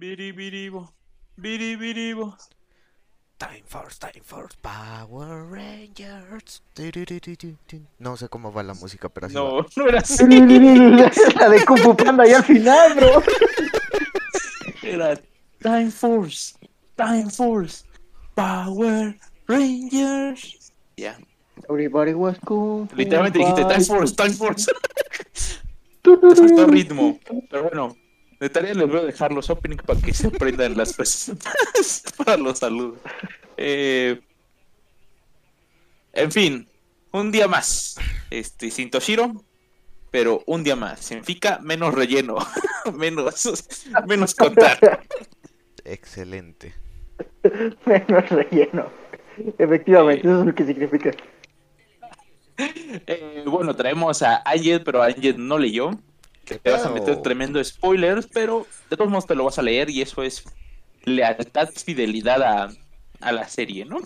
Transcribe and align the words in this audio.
Biribiribo. 0.00 0.90
Biribiribo. 1.36 2.34
Time 3.36 3.62
Force, 3.66 3.98
Time 3.98 4.24
Force, 4.24 4.56
Power 4.62 5.44
Rangers. 5.44 6.62
No 7.98 8.16
sé 8.16 8.28
cómo 8.30 8.50
va 8.50 8.62
la 8.62 8.72
música, 8.72 9.10
pero 9.10 9.26
así 9.26 9.34
va. 9.34 9.40
No, 9.42 9.66
no 9.76 9.88
era 9.88 9.98
así. 9.98 10.24
La 11.38 11.50
de 11.50 11.64
Kung 11.66 11.80
Fu 11.80 11.94
Panda 11.94 12.24
ahí 12.24 12.32
al 12.32 12.44
final, 12.44 12.94
bro. 12.94 13.22
Era 14.82 15.20
Time 15.60 15.90
Force. 15.90 16.54
Time 16.96 17.28
Force. 17.30 17.84
Power 18.34 19.18
Rangers. 19.46 20.72
Ya. 20.96 21.18
Everybody 21.68 22.14
was 22.14 22.38
Fu 22.46 22.88
Literalmente 22.96 23.38
dijiste 23.38 23.64
Time. 23.64 23.84
Force, 23.84 24.16
Time 24.16 24.32
Force. 24.32 24.72
Te 26.00 26.16
faltó 26.16 26.66
ritmo. 26.68 27.20
Pero 27.50 27.64
bueno, 27.64 27.96
de 28.40 28.48
tarea 28.48 28.74
les 28.74 28.88
voy 28.88 28.98
a 28.98 29.02
dejar 29.02 29.32
los 29.32 29.50
openings 29.50 29.82
para 29.82 30.00
que 30.00 30.14
se 30.14 30.28
aprendan 30.28 30.76
las 30.76 30.96
frases 30.96 31.36
para 32.16 32.38
los 32.38 32.58
saludos. 32.58 32.98
Eh, 33.56 34.20
en 36.14 36.32
fin, 36.32 36.68
un 37.12 37.30
día 37.30 37.46
más. 37.46 37.96
Este, 38.30 38.70
sin 38.70 38.90
Toshiro, 38.90 39.44
pero 40.10 40.42
un 40.46 40.64
día 40.64 40.74
más. 40.74 41.00
Significa 41.00 41.58
menos 41.62 41.94
relleno, 41.94 42.38
menos, 42.94 43.74
menos 44.06 44.34
contar. 44.34 45.04
Excelente. 45.84 46.74
Menos 47.84 48.28
relleno. 48.30 48.90
Efectivamente, 49.58 50.26
eso 50.26 50.40
es 50.40 50.46
lo 50.46 50.54
que 50.54 50.64
significa. 50.64 51.10
Eh, 53.06 53.44
bueno, 53.46 53.74
traemos 53.74 54.22
a 54.22 54.42
Angel, 54.44 54.82
pero 54.82 55.02
Angel 55.02 55.34
no 55.38 55.58
leyó. 55.58 55.90
¿Qué 56.44 56.58
Te 56.58 56.70
vas 56.70 56.84
a 56.84 56.90
meter 56.90 57.22
tremendo 57.22 57.62
spoilers, 57.62 58.26
pero 58.26 58.66
de 58.88 58.96
todos 58.96 59.10
modos 59.10 59.26
te 59.26 59.34
lo 59.34 59.44
vas 59.44 59.58
a 59.58 59.62
leer 59.62 59.88
y 59.90 60.02
eso 60.02 60.22
es 60.22 60.44
lealtad, 61.04 61.68
fidelidad 61.70 62.42
a, 62.42 62.70
a 63.20 63.32
la 63.32 63.48
serie, 63.48 63.84
¿no? 63.84 63.98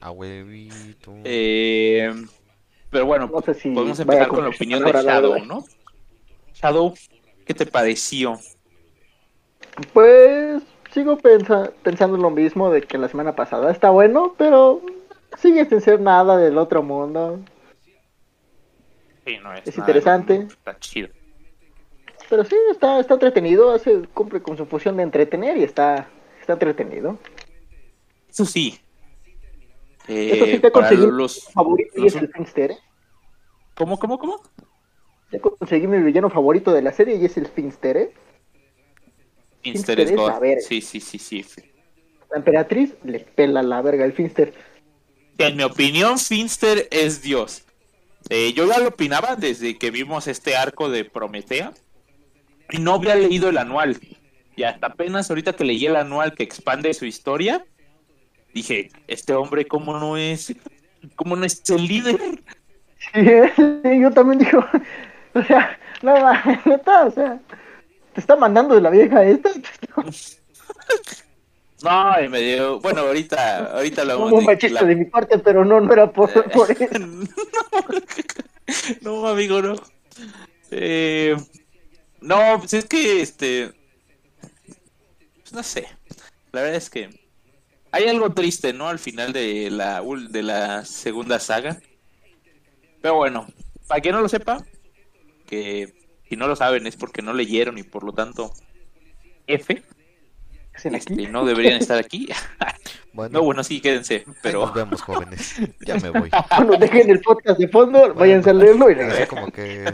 A 0.00 0.10
huevito. 0.10 1.12
Eh, 1.24 2.12
pero 2.90 3.06
bueno, 3.06 3.30
No 3.32 3.40
sé 3.42 3.54
si 3.54 3.70
podemos 3.70 3.98
empezar 4.00 4.28
con 4.28 4.42
la 4.42 4.50
opinión 4.50 4.84
de 4.84 4.92
Shadow. 4.92 5.44
¿no? 5.44 5.64
Shadow, 6.54 6.94
¿qué 7.46 7.54
te 7.54 7.66
pareció? 7.66 8.38
Pues 9.92 10.62
sigo 10.92 11.18
pensa- 11.18 11.72
pensando 11.82 12.16
lo 12.16 12.30
mismo 12.30 12.70
de 12.70 12.82
que 12.82 12.98
la 12.98 13.08
semana 13.08 13.34
pasada. 13.34 13.70
Está 13.72 13.90
bueno, 13.90 14.34
pero 14.38 14.80
sigue 15.38 15.64
sin 15.66 15.80
ser 15.80 16.00
nada 16.00 16.36
del 16.36 16.58
otro 16.58 16.82
mundo. 16.82 17.40
Sí, 19.26 19.38
no 19.42 19.54
Es 19.54 19.66
nada, 19.76 19.80
interesante. 19.80 20.38
no, 20.40 20.48
Está 20.48 20.78
chido. 20.78 21.08
Pero 22.28 22.44
sí, 22.44 22.56
está, 22.70 23.00
está 23.00 23.14
entretenido. 23.14 23.72
Hace, 23.72 24.02
cumple 24.12 24.42
con 24.42 24.56
su 24.56 24.66
función 24.66 24.96
de 24.96 25.02
entretener 25.02 25.56
y 25.56 25.64
está, 25.64 26.08
está 26.40 26.54
entretenido. 26.54 27.18
Eso 28.30 28.44
sí. 28.44 28.78
Eh, 30.08 30.30
Eso 30.34 30.44
sí 30.46 30.58
te 30.58 30.70
conseguí 30.70 31.06
los, 31.06 31.46
Mi 31.48 31.52
favorito 31.52 32.00
y 32.00 32.06
es 32.06 32.16
el 32.16 32.28
Finster. 32.32 32.72
¿eh? 32.72 32.78
¿Cómo, 33.74 33.98
cómo, 33.98 34.18
cómo? 34.18 34.42
Ya 35.32 35.40
conseguí 35.40 35.86
mi 35.86 35.98
villano 35.98 36.30
favorito 36.30 36.72
de 36.72 36.82
la 36.82 36.92
serie 36.92 37.16
y 37.16 37.24
es 37.24 37.36
el 37.36 37.46
Finster. 37.46 37.96
¿eh? 37.96 38.12
Finster 39.62 39.96
Finster 39.96 40.00
es 40.00 40.10
es 40.10 40.16
God. 40.16 40.28
la 40.28 40.38
verga. 40.38 40.60
Sí, 40.60 40.80
sí, 40.80 41.00
sí, 41.00 41.18
sí. 41.18 41.44
La 42.30 42.38
emperatriz 42.38 42.94
le 43.04 43.20
pela 43.20 43.62
la 43.62 43.80
verga 43.80 44.04
el 44.04 44.12
Finster. 44.12 44.52
En 45.38 45.56
mi 45.56 45.62
opinión, 45.62 46.18
Finster 46.18 46.86
es 46.90 47.22
Dios. 47.22 47.64
Eh, 48.30 48.52
yo 48.54 48.66
ya 48.66 48.78
lo 48.78 48.88
opinaba 48.88 49.36
desde 49.36 49.78
que 49.78 49.90
vimos 49.90 50.26
este 50.28 50.56
arco 50.56 50.88
de 50.88 51.04
Prometea. 51.04 51.72
Y 52.70 52.78
no 52.78 52.94
había 52.94 53.14
leído 53.14 53.48
el 53.48 53.58
anual. 53.58 53.98
Y 54.56 54.62
hasta 54.62 54.88
apenas 54.88 55.30
ahorita 55.30 55.52
que 55.52 55.64
leí 55.64 55.84
el 55.86 55.96
anual 55.96 56.34
que 56.34 56.44
expande 56.44 56.94
su 56.94 57.06
historia, 57.06 57.64
dije, 58.52 58.90
este 59.08 59.34
hombre, 59.34 59.66
¿cómo 59.66 59.98
no 59.98 60.16
es? 60.16 60.54
¿Cómo 61.16 61.36
no 61.36 61.44
es 61.44 61.62
el 61.70 61.86
líder? 61.86 62.18
Sí, 63.12 64.00
yo 64.00 64.10
también 64.12 64.38
digo, 64.38 64.64
o 65.34 65.42
sea, 65.42 65.78
no 66.02 66.14
neta, 66.64 67.06
o 67.06 67.10
sea, 67.10 67.40
te 68.12 68.20
está 68.20 68.36
mandando 68.36 68.74
de 68.74 68.80
la 68.80 68.90
vieja 68.90 69.24
esta. 69.24 69.50
No, 71.82 72.18
y 72.18 72.28
me 72.30 72.40
dio. 72.40 72.80
Bueno, 72.80 73.02
ahorita, 73.02 73.76
ahorita 73.76 74.06
lo 74.06 74.26
Hubo 74.26 74.38
un 74.38 74.44
machista 74.46 74.86
de 74.86 74.96
mi 74.96 75.04
parte, 75.04 75.38
pero 75.38 75.66
no, 75.66 75.82
no 75.82 75.92
era 75.92 76.10
por, 76.10 76.32
por 76.50 76.70
eso. 76.70 76.86
no, 79.02 79.28
amigo, 79.28 79.60
no. 79.60 79.74
Eh, 80.70 81.36
no, 82.24 82.58
pues 82.58 82.74
es 82.74 82.84
que 82.86 83.20
este. 83.22 83.72
pues 85.42 85.52
no 85.52 85.62
sé. 85.62 85.86
La 86.52 86.62
verdad 86.62 86.76
es 86.76 86.90
que 86.90 87.10
hay 87.92 88.08
algo 88.08 88.32
triste, 88.32 88.72
¿no? 88.72 88.88
Al 88.88 88.98
final 88.98 89.32
de 89.32 89.70
la 89.70 90.02
ul- 90.02 90.28
de 90.28 90.42
la 90.42 90.84
segunda 90.84 91.38
saga. 91.40 91.78
Pero 93.02 93.16
bueno, 93.16 93.46
para 93.86 94.00
quien 94.00 94.14
no 94.14 94.20
lo 94.22 94.28
sepa, 94.28 94.64
que 95.46 95.92
si 96.28 96.36
no 96.36 96.46
lo 96.48 96.56
saben 96.56 96.86
es 96.86 96.96
porque 96.96 97.22
no 97.22 97.32
leyeron 97.34 97.76
y 97.78 97.82
por 97.82 98.02
lo 98.04 98.12
tanto 98.12 98.52
F, 99.46 99.82
este, 100.82 101.28
no 101.28 101.44
deberían 101.44 101.80
estar 101.80 101.98
aquí. 101.98 102.28
Bueno, 103.12 103.38
No, 103.38 103.44
bueno, 103.44 103.62
sí, 103.62 103.80
quédense, 103.80 104.24
pero 104.42 104.66
nos 104.66 104.74
vemos, 104.74 105.00
jóvenes. 105.00 105.54
Ya 105.86 105.94
me 105.98 106.10
voy. 106.10 106.30
Cuando 106.48 106.76
dejen 106.76 107.08
el 107.08 107.20
podcast 107.20 107.60
de 107.60 107.68
fondo, 107.68 108.12
váyanse 108.12 108.50
a 108.50 108.54
leerlo 108.54 108.90
y 108.90 108.94
Así 108.94 109.02
regresan. 109.02 109.26
como 109.28 109.52
que. 109.52 109.84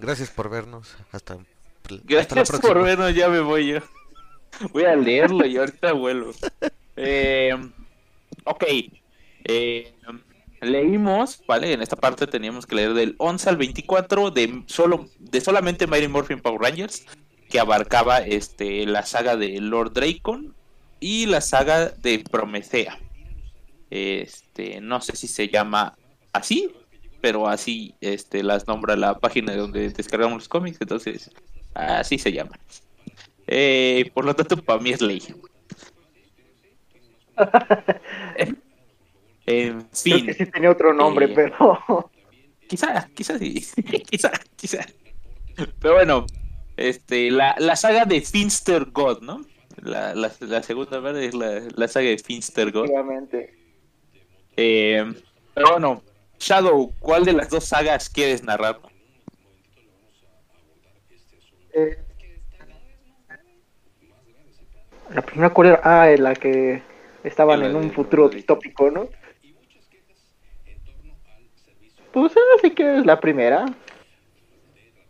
Gracias 0.00 0.28
por 0.30 0.50
vernos. 0.50 0.96
Hasta, 1.12 1.38
hasta 1.96 2.04
la 2.14 2.24
Gracias 2.24 2.48
próxima. 2.48 2.72
por 2.74 2.82
vernos, 2.82 3.14
ya 3.14 3.28
me 3.28 3.40
voy 3.40 3.68
yo. 3.68 3.78
Voy 4.72 4.84
a 4.84 4.96
leerlo 4.96 5.46
y 5.46 5.56
ahorita 5.56 5.92
vuelvo. 5.92 6.32
Eh, 6.96 7.54
ok. 8.44 8.64
Eh, 9.44 9.92
leímos, 10.60 11.42
¿vale? 11.46 11.72
En 11.72 11.82
esta 11.82 11.96
parte 11.96 12.26
teníamos 12.26 12.66
que 12.66 12.74
leer 12.76 12.94
del 12.94 13.14
11 13.18 13.50
al 13.50 13.56
24 13.56 14.30
de 14.30 14.62
solo 14.66 15.06
de 15.18 15.40
solamente 15.40 15.86
Mighty 15.86 16.08
Morphin 16.08 16.40
Power 16.40 16.60
Rangers, 16.60 17.06
que 17.48 17.60
abarcaba 17.60 18.18
este 18.18 18.84
la 18.86 19.04
saga 19.04 19.36
de 19.36 19.60
Lord 19.60 19.92
Dracon 19.92 20.54
y 21.00 21.26
la 21.26 21.40
saga 21.40 21.90
de 21.90 22.24
Promethea. 22.30 22.98
Este, 23.90 24.80
no 24.80 25.00
sé 25.00 25.16
si 25.16 25.28
se 25.28 25.48
llama 25.48 25.96
así, 26.32 26.70
pero 27.20 27.48
así 27.48 27.94
este 28.00 28.42
las 28.42 28.66
nombra 28.66 28.96
la 28.96 29.18
página 29.18 29.54
donde 29.56 29.88
descargamos 29.90 30.34
los 30.34 30.48
cómics, 30.48 30.78
entonces 30.80 31.30
así 31.74 32.18
se 32.18 32.32
llama. 32.32 32.58
Eh, 33.46 34.10
por 34.14 34.24
lo 34.24 34.34
tanto, 34.34 34.56
para 34.62 34.80
mí 34.80 34.90
es 34.90 35.00
ley. 35.00 35.22
en 39.46 39.88
Creo 40.02 40.20
fin, 40.20 40.26
que 40.26 40.34
sí 40.34 40.46
tenía 40.46 40.70
otro 40.70 40.92
nombre, 40.92 41.26
Eh, 41.26 41.32
pero 41.34 42.10
quizá, 42.68 43.08
quizá 43.14 43.38
sí, 43.38 43.64
quizá, 44.10 44.30
quizá. 44.56 44.84
Pero 45.80 45.94
bueno, 45.94 46.26
este, 46.76 47.30
la, 47.30 47.54
la 47.58 47.76
saga 47.76 48.04
de 48.04 48.20
Finster 48.20 48.86
God, 48.86 49.22
¿no? 49.22 49.44
La, 49.76 50.14
la, 50.14 50.32
la 50.40 50.62
segunda 50.62 50.98
¿verdad? 51.00 51.22
es 51.22 51.34
la, 51.34 51.60
la 51.74 51.88
saga 51.88 52.08
de 52.08 52.18
Finster 52.18 52.72
God. 52.72 52.90
obviamente. 52.90 53.54
Eh, 54.56 55.04
pero 55.54 55.70
bueno, 55.72 56.02
Shadow, 56.38 56.94
¿cuál 56.98 57.24
de 57.24 57.32
las 57.32 57.48
dos 57.50 57.64
sagas 57.64 58.08
quieres 58.10 58.42
narrar? 58.42 58.80
Eh, 61.78 61.98
la 65.14 65.22
primera 65.22 65.50
cuál 65.50 65.68
era, 65.68 65.80
ah, 65.84 66.10
en 66.10 66.22
la 66.22 66.34
que 66.34 66.82
estaban 67.24 67.60
La 67.60 67.66
en 67.66 67.76
un 67.76 67.90
futuro 67.92 68.28
distópico, 68.28 68.90
¿no? 68.90 69.08
Pues 72.12 72.32
esa 72.32 72.40
sí 72.62 72.70
que 72.72 72.98
es 72.98 73.06
la 73.06 73.20
primera. 73.20 73.66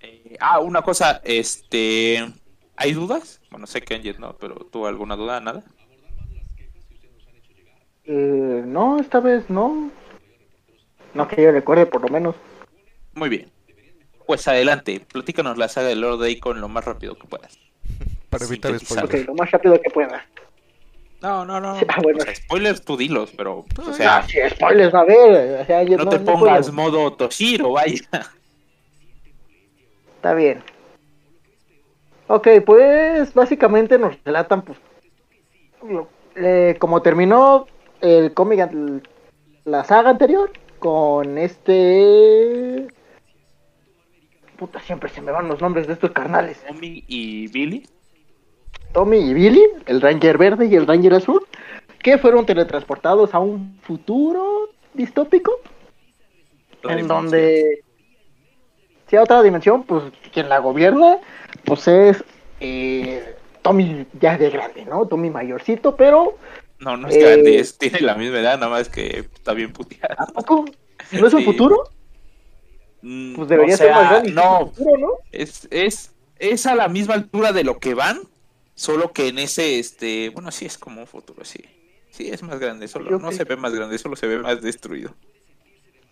Eh, 0.00 0.36
ah, 0.40 0.60
una 0.60 0.82
cosa, 0.82 1.20
este, 1.24 2.24
¿hay 2.76 2.92
dudas? 2.92 3.40
Bueno, 3.50 3.66
sé 3.66 3.80
que 3.80 3.94
Angel 3.94 4.20
no, 4.20 4.36
pero 4.36 4.56
¿tú 4.70 4.86
alguna 4.86 5.16
duda? 5.16 5.40
¿Nada? 5.40 5.64
Eh, 8.04 8.62
no, 8.66 8.98
esta 9.00 9.20
vez 9.20 9.48
no. 9.48 9.90
No 11.14 11.28
que 11.28 11.42
yo 11.42 11.50
recuerde, 11.50 11.86
por 11.86 12.02
lo 12.02 12.08
menos. 12.08 12.36
Muy 13.14 13.28
bien. 13.28 13.57
Pues 14.28 14.46
adelante, 14.46 15.00
platícanos 15.10 15.56
la 15.56 15.68
saga 15.68 15.88
de 15.88 15.96
Lord 15.96 16.22
Acon 16.22 16.60
lo 16.60 16.68
más 16.68 16.84
rápido 16.84 17.14
que 17.16 17.26
puedas. 17.26 17.58
Para 18.28 18.44
evitar 18.44 18.78
spoilers. 18.78 19.26
lo 19.26 19.34
más 19.34 19.50
rápido 19.50 19.80
que 19.80 19.88
pueda. 19.88 20.22
No, 21.22 21.46
no, 21.46 21.58
no. 21.62 21.74
Ah, 21.88 22.00
bueno. 22.02 22.18
O 22.18 22.20
sea, 22.22 22.34
spoilers 22.34 22.84
tú 22.84 22.98
dilos, 22.98 23.32
pero, 23.34 23.60
o 23.60 23.66
Ah, 23.88 23.92
sea, 23.94 24.22
sí, 24.28 24.36
spoilers, 24.50 24.92
a 24.94 25.04
ver. 25.04 25.62
O 25.62 25.64
sea, 25.64 25.82
yo 25.82 25.96
no, 25.96 26.04
no, 26.04 26.10
te 26.10 26.18
no 26.18 26.24
pongas 26.26 26.70
puedo. 26.70 26.72
modo 26.74 27.12
Toshiro, 27.14 27.72
vaya. 27.72 27.96
Está 30.16 30.34
bien. 30.34 30.62
Ok, 32.26 32.48
pues 32.66 33.32
básicamente 33.32 33.98
nos 33.98 34.14
relatan, 34.26 34.60
pues, 34.60 34.76
lo- 35.88 36.10
eh, 36.36 36.76
como 36.78 37.00
terminó 37.00 37.66
el 38.02 38.34
cómic, 38.34 38.68
la 39.64 39.84
saga 39.84 40.10
anterior, 40.10 40.52
con 40.78 41.38
este... 41.38 42.88
Puta, 44.58 44.80
siempre 44.80 45.08
se 45.08 45.20
me 45.22 45.30
van 45.32 45.46
los 45.48 45.60
nombres 45.60 45.86
de 45.86 45.92
estos 45.94 46.10
carnales. 46.10 46.60
Tommy 46.66 47.04
y 47.06 47.46
Billy. 47.48 47.88
Tommy 48.92 49.18
y 49.18 49.34
Billy, 49.34 49.62
el 49.86 50.00
Ranger 50.00 50.36
verde 50.36 50.66
y 50.66 50.74
el 50.74 50.86
Ranger 50.86 51.14
azul, 51.14 51.46
que 52.02 52.18
fueron 52.18 52.44
teletransportados 52.44 53.34
a 53.34 53.38
un 53.38 53.78
futuro 53.82 54.70
distópico 54.94 55.60
en 56.82 56.88
dimensión. 56.88 57.08
donde 57.08 57.84
si 59.06 59.16
a 59.16 59.22
otra 59.22 59.42
dimensión, 59.42 59.84
pues 59.84 60.02
quien 60.32 60.48
la 60.48 60.58
gobierna, 60.58 61.18
pues 61.64 61.86
es 61.86 62.24
eh, 62.60 63.36
Tommy 63.62 64.06
ya 64.20 64.36
de 64.36 64.50
grande, 64.50 64.84
¿no? 64.86 65.06
Tommy 65.06 65.30
mayorcito, 65.30 65.94
pero 65.96 66.36
No, 66.80 66.96
no 66.96 67.08
es 67.08 67.14
eh, 67.16 67.20
grande, 67.20 67.58
es- 67.60 67.78
tiene 67.78 68.00
la 68.00 68.14
misma 68.16 68.38
edad, 68.40 68.58
nada 68.58 68.70
más 68.70 68.88
que 68.88 69.20
está 69.34 69.52
bien 69.52 69.72
puteado. 69.72 70.16
¿a 70.18 70.26
poco? 70.26 70.64
¿No 71.12 71.26
es 71.26 71.32
un 71.34 71.40
Sí. 71.40 71.44
futuro? 71.46 71.84
Mm, 73.02 73.34
Pues 73.36 73.48
debería 73.48 73.74
o 73.74 73.78
sea, 73.78 73.86
ser 73.86 73.94
más 73.94 74.10
grande. 74.10 74.32
No, 74.32 74.66
futuro, 74.72 74.98
¿no? 74.98 75.08
es, 75.32 75.68
es, 75.70 76.12
es 76.38 76.66
a 76.66 76.74
la 76.74 76.88
misma 76.88 77.14
altura 77.14 77.52
de 77.52 77.64
lo 77.64 77.78
que 77.78 77.94
van, 77.94 78.20
solo 78.74 79.12
que 79.12 79.28
en 79.28 79.38
ese, 79.38 79.78
este, 79.78 80.30
bueno, 80.30 80.50
sí 80.50 80.66
es 80.66 80.78
como 80.78 81.00
un 81.00 81.06
futuro, 81.06 81.44
sí. 81.44 81.60
Sí, 82.10 82.28
es 82.30 82.42
más 82.42 82.58
grande, 82.58 82.88
solo 82.88 83.10
Yo 83.10 83.18
no 83.18 83.28
que- 83.28 83.36
se 83.36 83.44
ve 83.44 83.56
más 83.56 83.72
grande, 83.72 83.98
solo 83.98 84.16
se 84.16 84.26
ve 84.26 84.38
más 84.38 84.60
destruido. 84.60 85.14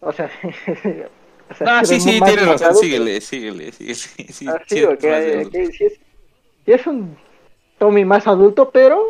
O 0.01 0.13
sea, 0.13 0.31
o 1.51 1.55
sea, 1.55 1.85
se 1.85 1.99
sí, 1.99 2.01
sí, 2.13 2.21
más 2.21 2.31
tienes 2.31 2.47
razón, 2.49 2.77
síguele, 2.77 3.21
síguele, 3.21 3.73
síguele, 3.73 3.95
sí, 3.95 4.27
sí, 4.33 4.47
Ah, 4.47 4.61
sí, 4.67 4.77
sí, 4.77 4.85
es 5.09 5.77
sí 5.77 5.89
sí 6.67 6.73
es 6.73 6.87
un 6.87 7.17
Tommy 7.79 8.05
más 8.05 8.27
adulto, 8.27 8.71
pero 8.71 9.03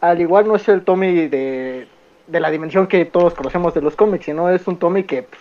al 0.00 0.20
igual 0.20 0.46
no 0.46 0.56
es 0.56 0.68
el 0.68 0.84
Tommy 0.84 1.28
de, 1.28 1.88
de 2.26 2.40
la 2.40 2.50
dimensión 2.50 2.86
que 2.86 3.04
todos 3.04 3.34
conocemos 3.34 3.74
de 3.74 3.82
los 3.82 3.96
cómics, 3.96 4.26
sino 4.26 4.48
es 4.50 4.66
un 4.66 4.78
Tommy 4.78 5.04
que 5.04 5.24
pues, 5.24 5.40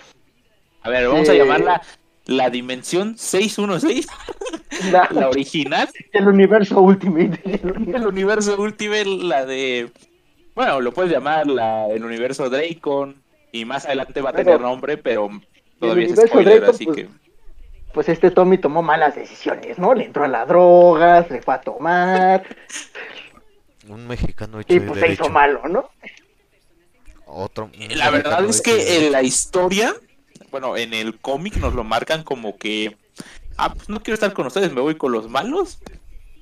A 0.88 0.90
ver, 0.90 1.08
vamos 1.08 1.28
a 1.28 1.34
Sí. 1.34 1.38
llamarla 1.38 1.82
la 2.26 2.50
dimensión 2.50 3.18
616, 3.18 4.08
la- 4.92 5.10
la 5.12 5.30
original, 5.30 5.90
el 6.14 6.28
universo 6.28 6.80
Ultimate. 6.82 7.42
el 7.46 8.06
universo- 8.08 8.56
Ultimate, 8.58 9.06
la 9.06 9.46
de, 9.46 9.92
bueno, 10.56 10.80
lo 10.80 10.94
puedes 10.94 11.12
llamar 11.12 11.46
la, 11.48 11.88
el 11.88 12.06
universo 12.06 12.50
Dracon, 12.50 13.22
y 13.52 13.66
más 13.66 13.86
adelante 13.86 14.22
va 14.22 14.30
a 14.30 14.34
tener 14.34 14.56
Bueno, 14.58 14.70
nombre, 14.70 14.98
pero 14.98 15.30
todavía 15.80 16.06
es 16.08 16.16
spoiler, 16.16 16.60
Dracon, 16.62 16.76
así 16.76 16.86
pues, 16.86 16.96
que... 16.98 17.10
Pues 17.94 18.10
este 18.10 18.32
Tommy 18.32 18.58
tomó 18.58 18.82
malas 18.82 19.16
decisiones, 19.16 19.78
¿no? 19.80 19.94
Le 19.94 20.06
entró 20.06 20.24
a 20.24 20.28
la 20.30 20.46
droga, 20.46 21.28
se 21.28 21.42
fue 21.42 21.54
a 21.56 21.62
tomar 21.62 22.44
Un 23.90 24.06
mexicano 24.08 24.60
hecho 24.62 24.74
y 24.74 24.80
de 24.80 24.88
pues 24.88 25.00
se 25.00 25.06
hizo 25.08 25.24
derecho. 25.24 25.34
malo, 25.34 25.62
¿no? 25.68 25.90
Otro. 27.26 27.70
La 27.96 28.10
verdad 28.10 28.46
es 28.46 28.62
de 28.62 28.64
que 28.64 28.98
en 29.08 29.12
la 29.12 29.22
historia, 29.24 29.94
bueno, 30.52 30.78
en 30.78 30.94
el 30.94 31.18
cómic 31.20 31.58
nos 31.58 31.74
lo 31.74 31.84
marcan 31.84 32.24
como 32.24 32.58
que, 32.58 32.98
ah, 33.58 33.74
pues 33.74 33.90
no 33.90 34.02
quiero 34.02 34.16
estar 34.16 34.34
con 34.34 34.48
ustedes, 34.48 34.74
me 34.74 34.82
voy 34.82 34.96
con 34.96 35.12
los 35.12 35.30
malos. 35.30 35.80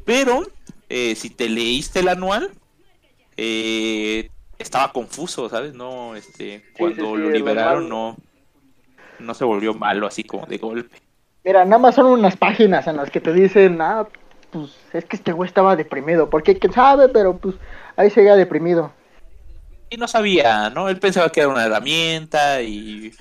Pero 0.06 0.44
eh, 0.90 1.16
si 1.16 1.30
te 1.30 1.50
leíste 1.50 2.00
el 2.00 2.10
anual, 2.10 2.52
eh, 3.38 4.30
estaba 4.60 4.92
confuso, 4.92 5.50
¿sabes? 5.50 5.74
No, 5.74 6.16
este, 6.16 6.64
cuando 6.78 7.04
sí, 7.04 7.12
sí, 7.12 7.18
lo 7.18 7.30
liberaron 7.30 7.90
no, 7.90 8.18
no 9.20 9.34
se 9.34 9.44
volvió 9.44 9.74
malo 9.74 10.08
así 10.08 10.24
como 10.24 10.46
de 10.46 10.58
golpe. 10.58 10.98
Mira, 11.44 11.64
nada 11.66 11.78
más 11.78 11.96
son 11.96 12.08
unas 12.08 12.36
páginas 12.38 12.88
en 12.88 12.98
las 12.98 13.12
que 13.12 13.22
te 13.22 13.34
dicen, 13.34 13.80
ah, 13.82 14.08
pues 14.52 14.76
es 14.94 15.06
que 15.06 15.16
este 15.16 15.32
güey 15.32 15.48
estaba 15.48 15.76
deprimido, 15.76 16.30
porque 16.30 16.58
quién 16.58 16.74
sabe, 16.74 17.10
pero 17.10 17.38
pues 17.38 17.56
ahí 17.96 18.10
seguía 18.10 18.36
deprimido. 18.36 18.92
Y 19.90 19.98
no 19.98 20.08
sabía, 20.08 20.70
¿no? 20.70 20.90
Él 20.90 21.00
pensaba 21.00 21.30
que 21.32 21.42
era 21.42 21.50
una 21.50 21.66
herramienta 21.66 22.62
y 22.62 23.14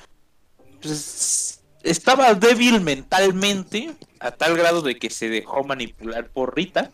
pues, 0.84 1.62
estaba 1.82 2.34
débil 2.34 2.80
mentalmente 2.80 3.90
a 4.20 4.30
tal 4.30 4.56
grado 4.56 4.82
de 4.82 4.96
que 4.96 5.10
se 5.10 5.28
dejó 5.28 5.64
manipular 5.64 6.28
por 6.28 6.54
Rita 6.54 6.90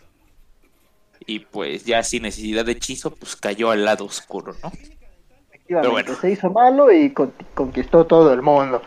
y 1.26 1.40
pues 1.40 1.84
ya 1.84 2.02
sin 2.02 2.22
necesidad 2.22 2.64
de 2.64 2.72
hechizo 2.72 3.10
pues 3.14 3.36
cayó 3.36 3.70
al 3.70 3.84
lado 3.84 4.04
oscuro, 4.06 4.54
¿no? 4.62 4.72
Efectivamente, 5.52 5.90
bueno. 5.90 6.14
se 6.20 6.30
hizo 6.30 6.50
malo 6.50 6.90
y 6.90 7.12
con- 7.12 7.34
conquistó 7.54 8.06
todo 8.06 8.32
el 8.32 8.42
mundo. 8.42 8.82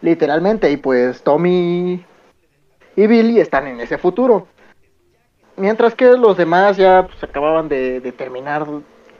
Literalmente, 0.00 0.70
y 0.70 0.76
pues 0.78 1.22
Tommy 1.22 2.04
y 2.96 3.06
Billy 3.06 3.38
están 3.40 3.68
en 3.68 3.80
ese 3.80 3.98
futuro. 3.98 4.48
Mientras 5.56 5.94
que 5.94 6.06
los 6.16 6.36
demás 6.36 6.76
ya 6.76 7.06
pues, 7.06 7.22
acababan 7.22 7.68
de, 7.68 8.00
de 8.00 8.10
terminar 8.10 8.66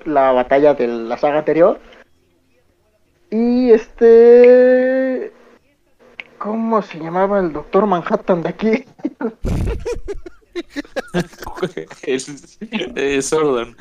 la 0.04 0.32
batalla 0.32 0.74
de 0.74 0.88
la 0.88 1.16
saga 1.18 1.38
anterior. 1.38 1.78
Y 3.32 3.70
este... 3.70 5.32
¿Cómo 6.36 6.82
se 6.82 6.98
llamaba 6.98 7.40
el 7.40 7.54
Doctor 7.54 7.86
Manhattan 7.86 8.42
de 8.42 8.48
aquí? 8.50 8.84
es, 12.02 12.58
es 12.94 13.26
Sordon. 13.26 13.74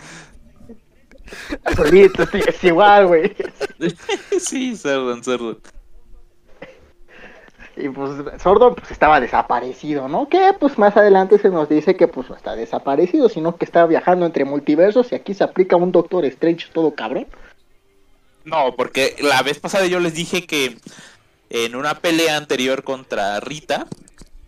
Solito, 1.76 2.26
sí, 2.28 2.40
es 2.48 2.64
igual, 2.64 3.08
güey. 3.08 3.36
sí, 4.40 4.78
Sordon, 4.78 5.22
Sordon. 5.22 5.60
Y 7.76 7.90
pues 7.90 8.42
Sordon 8.42 8.76
pues 8.76 8.92
estaba 8.92 9.20
desaparecido, 9.20 10.08
¿no? 10.08 10.30
Que 10.30 10.54
pues 10.58 10.78
más 10.78 10.96
adelante 10.96 11.40
se 11.40 11.50
nos 11.50 11.68
dice 11.68 11.98
que 11.98 12.08
pues 12.08 12.30
no 12.30 12.38
está 12.38 12.56
desaparecido, 12.56 13.28
sino 13.28 13.58
que 13.58 13.66
está 13.66 13.86
viajando 13.86 14.26
entre 14.26 14.46
multiversos 14.46 15.12
y 15.12 15.16
aquí 15.16 15.34
se 15.34 15.44
aplica 15.44 15.76
un 15.76 15.92
Doctor 15.92 16.24
Strange 16.24 16.68
todo 16.72 16.96
cabrón. 16.96 17.28
No, 18.44 18.76
porque 18.76 19.16
la 19.20 19.42
vez 19.44 19.60
pasada 19.60 19.86
yo 19.88 20.00
les 20.00 20.14
dije 20.14 20.46
que 20.46 20.78
en 21.50 21.76
una 21.76 22.00
pelea 22.00 22.38
anterior 22.38 22.84
contra 22.84 23.40
Rita, 23.40 23.88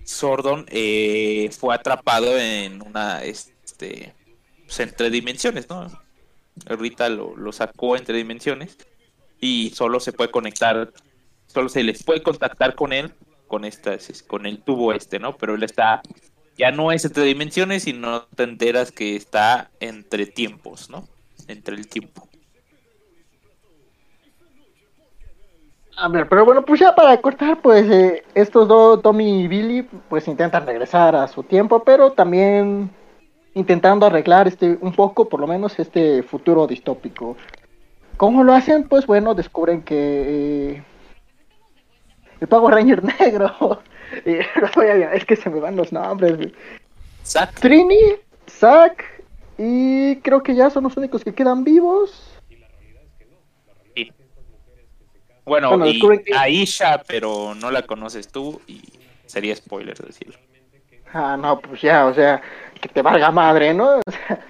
Sordon 0.03 0.65
eh, 0.69 1.49
fue 1.57 1.75
atrapado 1.75 2.37
en 2.37 2.81
una, 2.81 3.23
este, 3.23 4.13
pues, 4.65 4.79
entre 4.79 5.09
dimensiones, 5.09 5.69
¿no? 5.69 5.87
Rita 6.65 7.09
lo, 7.09 7.35
lo 7.35 7.51
sacó 7.51 7.97
entre 7.97 8.17
dimensiones 8.17 8.77
y 9.39 9.71
solo 9.71 9.99
se 9.99 10.13
puede 10.13 10.31
conectar, 10.31 10.91
solo 11.47 11.69
se 11.69 11.83
les 11.83 12.03
puede 12.03 12.23
contactar 12.23 12.75
con 12.75 12.93
él, 12.93 13.13
con 13.47 13.65
estas, 13.65 14.23
con 14.23 14.45
el 14.45 14.63
tubo 14.63 14.93
este, 14.93 15.19
¿no? 15.19 15.37
Pero 15.37 15.55
él 15.55 15.63
está, 15.63 16.01
ya 16.57 16.71
no 16.71 16.91
es 16.91 17.05
entre 17.05 17.23
dimensiones 17.23 17.85
y 17.87 17.93
no 17.93 18.23
te 18.27 18.43
enteras 18.43 18.91
que 18.91 19.15
está 19.15 19.71
entre 19.79 20.25
tiempos, 20.25 20.89
¿no? 20.89 21.07
Entre 21.47 21.75
el 21.75 21.87
tiempo. 21.87 22.32
A 25.95 26.07
ver, 26.07 26.27
pero 26.27 26.43
bueno, 26.43 26.63
pues 26.65 26.79
ya 26.79 26.95
para 26.95 27.19
cortar, 27.21 27.61
pues 27.61 27.89
eh, 27.89 28.23
estos 28.33 28.67
dos, 28.67 29.01
Tommy 29.01 29.43
y 29.43 29.47
Billy, 29.47 29.83
pues 30.09 30.27
intentan 30.27 30.65
regresar 30.65 31.15
a 31.15 31.27
su 31.27 31.43
tiempo, 31.43 31.83
pero 31.83 32.11
también 32.11 32.89
intentando 33.53 34.05
arreglar 34.05 34.47
este 34.47 34.77
un 34.81 34.93
poco, 34.93 35.29
por 35.29 35.39
lo 35.39 35.47
menos, 35.47 35.77
este 35.79 36.23
futuro 36.23 36.65
distópico. 36.65 37.37
¿Cómo 38.17 38.43
lo 38.43 38.53
hacen? 38.53 38.87
Pues 38.87 39.05
bueno, 39.05 39.35
descubren 39.35 39.83
que 39.83 40.75
eh, 40.75 40.83
el 42.39 42.47
Power 42.47 42.73
Ranger 42.73 43.03
negro, 43.19 43.81
y, 44.25 44.31
es 45.13 45.25
que 45.25 45.35
se 45.35 45.49
me 45.49 45.59
van 45.59 45.75
los 45.75 45.91
nombres. 45.91 46.51
Zack, 47.23 47.59
Trini, 47.59 48.15
Zack 48.49 49.23
y 49.57 50.17
creo 50.17 50.41
que 50.41 50.55
ya 50.55 50.69
son 50.69 50.83
los 50.83 50.97
únicos 50.97 51.23
que 51.23 51.33
quedan 51.33 51.63
vivos. 51.63 52.31
Sí. 53.95 54.11
Bueno, 55.45 55.69
Bueno, 55.69 55.87
y 55.87 55.99
que- 55.99 56.33
Aisha, 56.35 57.03
pero 57.05 57.53
no 57.55 57.69
la 57.71 57.81
conoces 57.83 58.29
tú 58.29 58.61
y 58.67 58.81
sería 59.25 59.55
spoiler 59.55 59.97
decirlo. 59.97 60.35
Ah, 61.13 61.37
no, 61.37 61.59
pues 61.59 61.81
ya, 61.81 62.05
o 62.05 62.13
sea, 62.13 62.41
que 62.79 62.89
te 62.89 63.01
valga 63.01 63.31
madre, 63.31 63.73
¿no? 63.73 63.99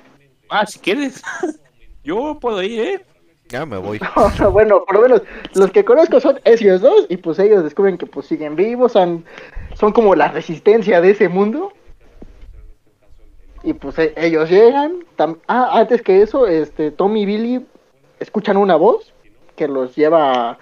Ah, 0.49 0.65
si 0.67 0.77
quieres. 0.79 1.21
Yo 2.03 2.37
puedo 2.39 2.61
ir, 2.61 2.79
¿eh? 2.79 3.05
Ya 3.49 3.65
me 3.65 3.77
voy. 3.77 3.99
No, 4.39 4.51
bueno, 4.51 4.83
por 4.85 4.95
lo 4.97 5.01
menos 5.01 5.21
los 5.55 5.71
que 5.71 5.83
conozco 5.83 6.19
son 6.19 6.39
ellos 6.45 6.81
dos 6.81 7.07
y 7.09 7.17
pues 7.17 7.39
ellos 7.39 7.63
descubren 7.63 7.97
que 7.97 8.05
pues 8.05 8.27
siguen 8.27 8.55
vivos, 8.55 8.91
son, 8.91 9.25
son 9.73 9.91
como 9.93 10.13
la 10.15 10.27
resistencia 10.27 11.01
de 11.01 11.11
ese 11.11 11.27
mundo. 11.27 11.73
Y 13.63 13.73
pues 13.73 13.97
e- 13.97 14.13
ellos 14.17 14.49
llegan. 14.49 14.99
tam- 15.17 15.39
ah, 15.47 15.71
antes 15.79 16.01
que 16.03 16.21
eso, 16.21 16.45
este 16.45 16.91
Tommy 16.91 17.23
y 17.23 17.25
Billy 17.25 17.65
escuchan 18.19 18.57
una 18.57 18.75
voz 18.75 19.11
que 19.55 19.67
los 19.67 19.95
lleva 19.95 20.59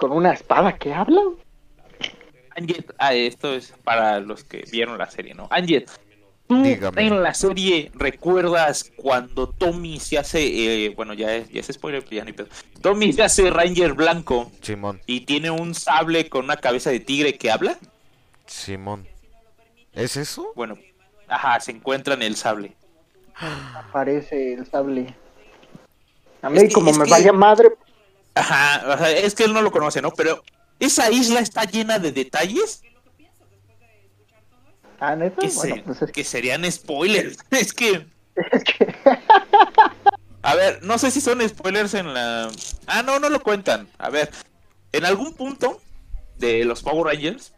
con 0.00 0.12
una 0.12 0.32
espada 0.32 0.76
que 0.76 0.92
habla. 0.94 1.20
Anjet, 2.56 2.92
ah, 2.98 3.14
esto 3.14 3.54
es 3.54 3.72
para 3.84 4.18
los 4.18 4.42
que 4.44 4.64
vieron 4.72 4.96
la 4.98 5.08
serie, 5.10 5.34
¿no? 5.34 5.46
Anjet, 5.50 5.88
¿tú 6.48 6.62
Dígame. 6.62 7.06
en 7.06 7.22
la 7.22 7.34
serie 7.34 7.92
recuerdas 7.94 8.90
cuando 8.96 9.48
Tommy 9.50 10.00
se 10.00 10.18
hace, 10.18 10.86
eh, 10.86 10.88
bueno, 10.96 11.12
ya 11.14 11.34
es, 11.36 11.48
ya 11.50 11.60
es 11.60 11.66
spoiler, 11.68 12.02
pero 12.02 12.16
ya 12.16 12.24
ni 12.24 12.32
pedo. 12.32 12.48
Tommy 12.80 13.12
se 13.12 13.22
hace 13.22 13.50
Ranger 13.50 13.92
blanco 13.92 14.50
Simón, 14.62 15.00
y 15.06 15.20
tiene 15.20 15.50
un 15.50 15.74
sable 15.74 16.28
con 16.28 16.44
una 16.46 16.56
cabeza 16.56 16.90
de 16.90 17.00
tigre 17.00 17.36
que 17.36 17.50
habla? 17.50 17.78
Simón. 18.46 19.06
¿Es 19.92 20.16
eso? 20.16 20.52
Bueno, 20.56 20.76
ajá, 21.28 21.60
se 21.60 21.72
encuentra 21.72 22.14
en 22.14 22.22
el 22.22 22.36
sable. 22.36 22.72
Aparece 23.74 24.54
el 24.54 24.66
sable. 24.66 25.14
A 26.42 26.48
mí 26.50 26.56
Es 26.58 26.64
que- 26.64 26.72
como 26.72 26.92
me 26.92 27.04
que- 27.04 27.10
valía 27.10 27.32
madre, 27.32 27.68
Ajá, 28.34 28.82
o 28.94 28.98
sea, 28.98 29.10
es 29.10 29.34
que 29.34 29.44
él 29.44 29.52
no 29.52 29.62
lo 29.62 29.70
conoce, 29.70 30.00
¿no? 30.02 30.10
Pero 30.12 30.42
esa 30.78 31.10
isla 31.10 31.40
está 31.40 31.64
llena 31.64 31.98
de 31.98 32.12
detalles 32.12 32.82
Ah, 35.02 35.16
neta. 35.16 35.40
Que, 35.40 35.48
Bueno, 35.54 35.76
se- 35.76 35.82
pues 35.82 36.02
es 36.02 36.12
que 36.12 36.24
serían 36.24 36.70
spoilers. 36.70 37.38
Es 37.50 37.72
que, 37.72 38.06
es 38.52 38.64
que- 38.64 38.94
a 40.42 40.54
ver, 40.54 40.82
no 40.82 40.98
sé 40.98 41.10
si 41.10 41.20
son 41.22 41.46
spoilers 41.48 41.94
en 41.94 42.12
la. 42.12 42.50
Ah, 42.86 43.02
no, 43.02 43.18
no 43.18 43.28
lo 43.30 43.40
cuentan. 43.42 43.88
A 43.98 44.10
ver, 44.10 44.30
en 44.92 45.04
algún 45.06 45.32
punto 45.34 45.80
de 46.36 46.64
los 46.66 46.82
Power 46.82 47.14
Rangers, 47.14 47.54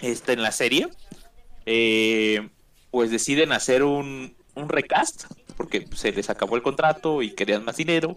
este, 0.00 0.32
en 0.32 0.42
la 0.42 0.50
serie, 0.52 0.88
eh, 1.66 2.48
pues 2.90 3.10
deciden 3.12 3.52
hacer 3.52 3.84
un, 3.84 4.34
un 4.54 4.68
recast, 4.68 5.24
porque 5.56 5.86
se 5.94 6.10
les 6.12 6.28
acabó 6.28 6.56
el 6.56 6.62
contrato 6.62 7.22
y 7.22 7.34
querían 7.36 7.64
más 7.64 7.76
dinero. 7.76 8.16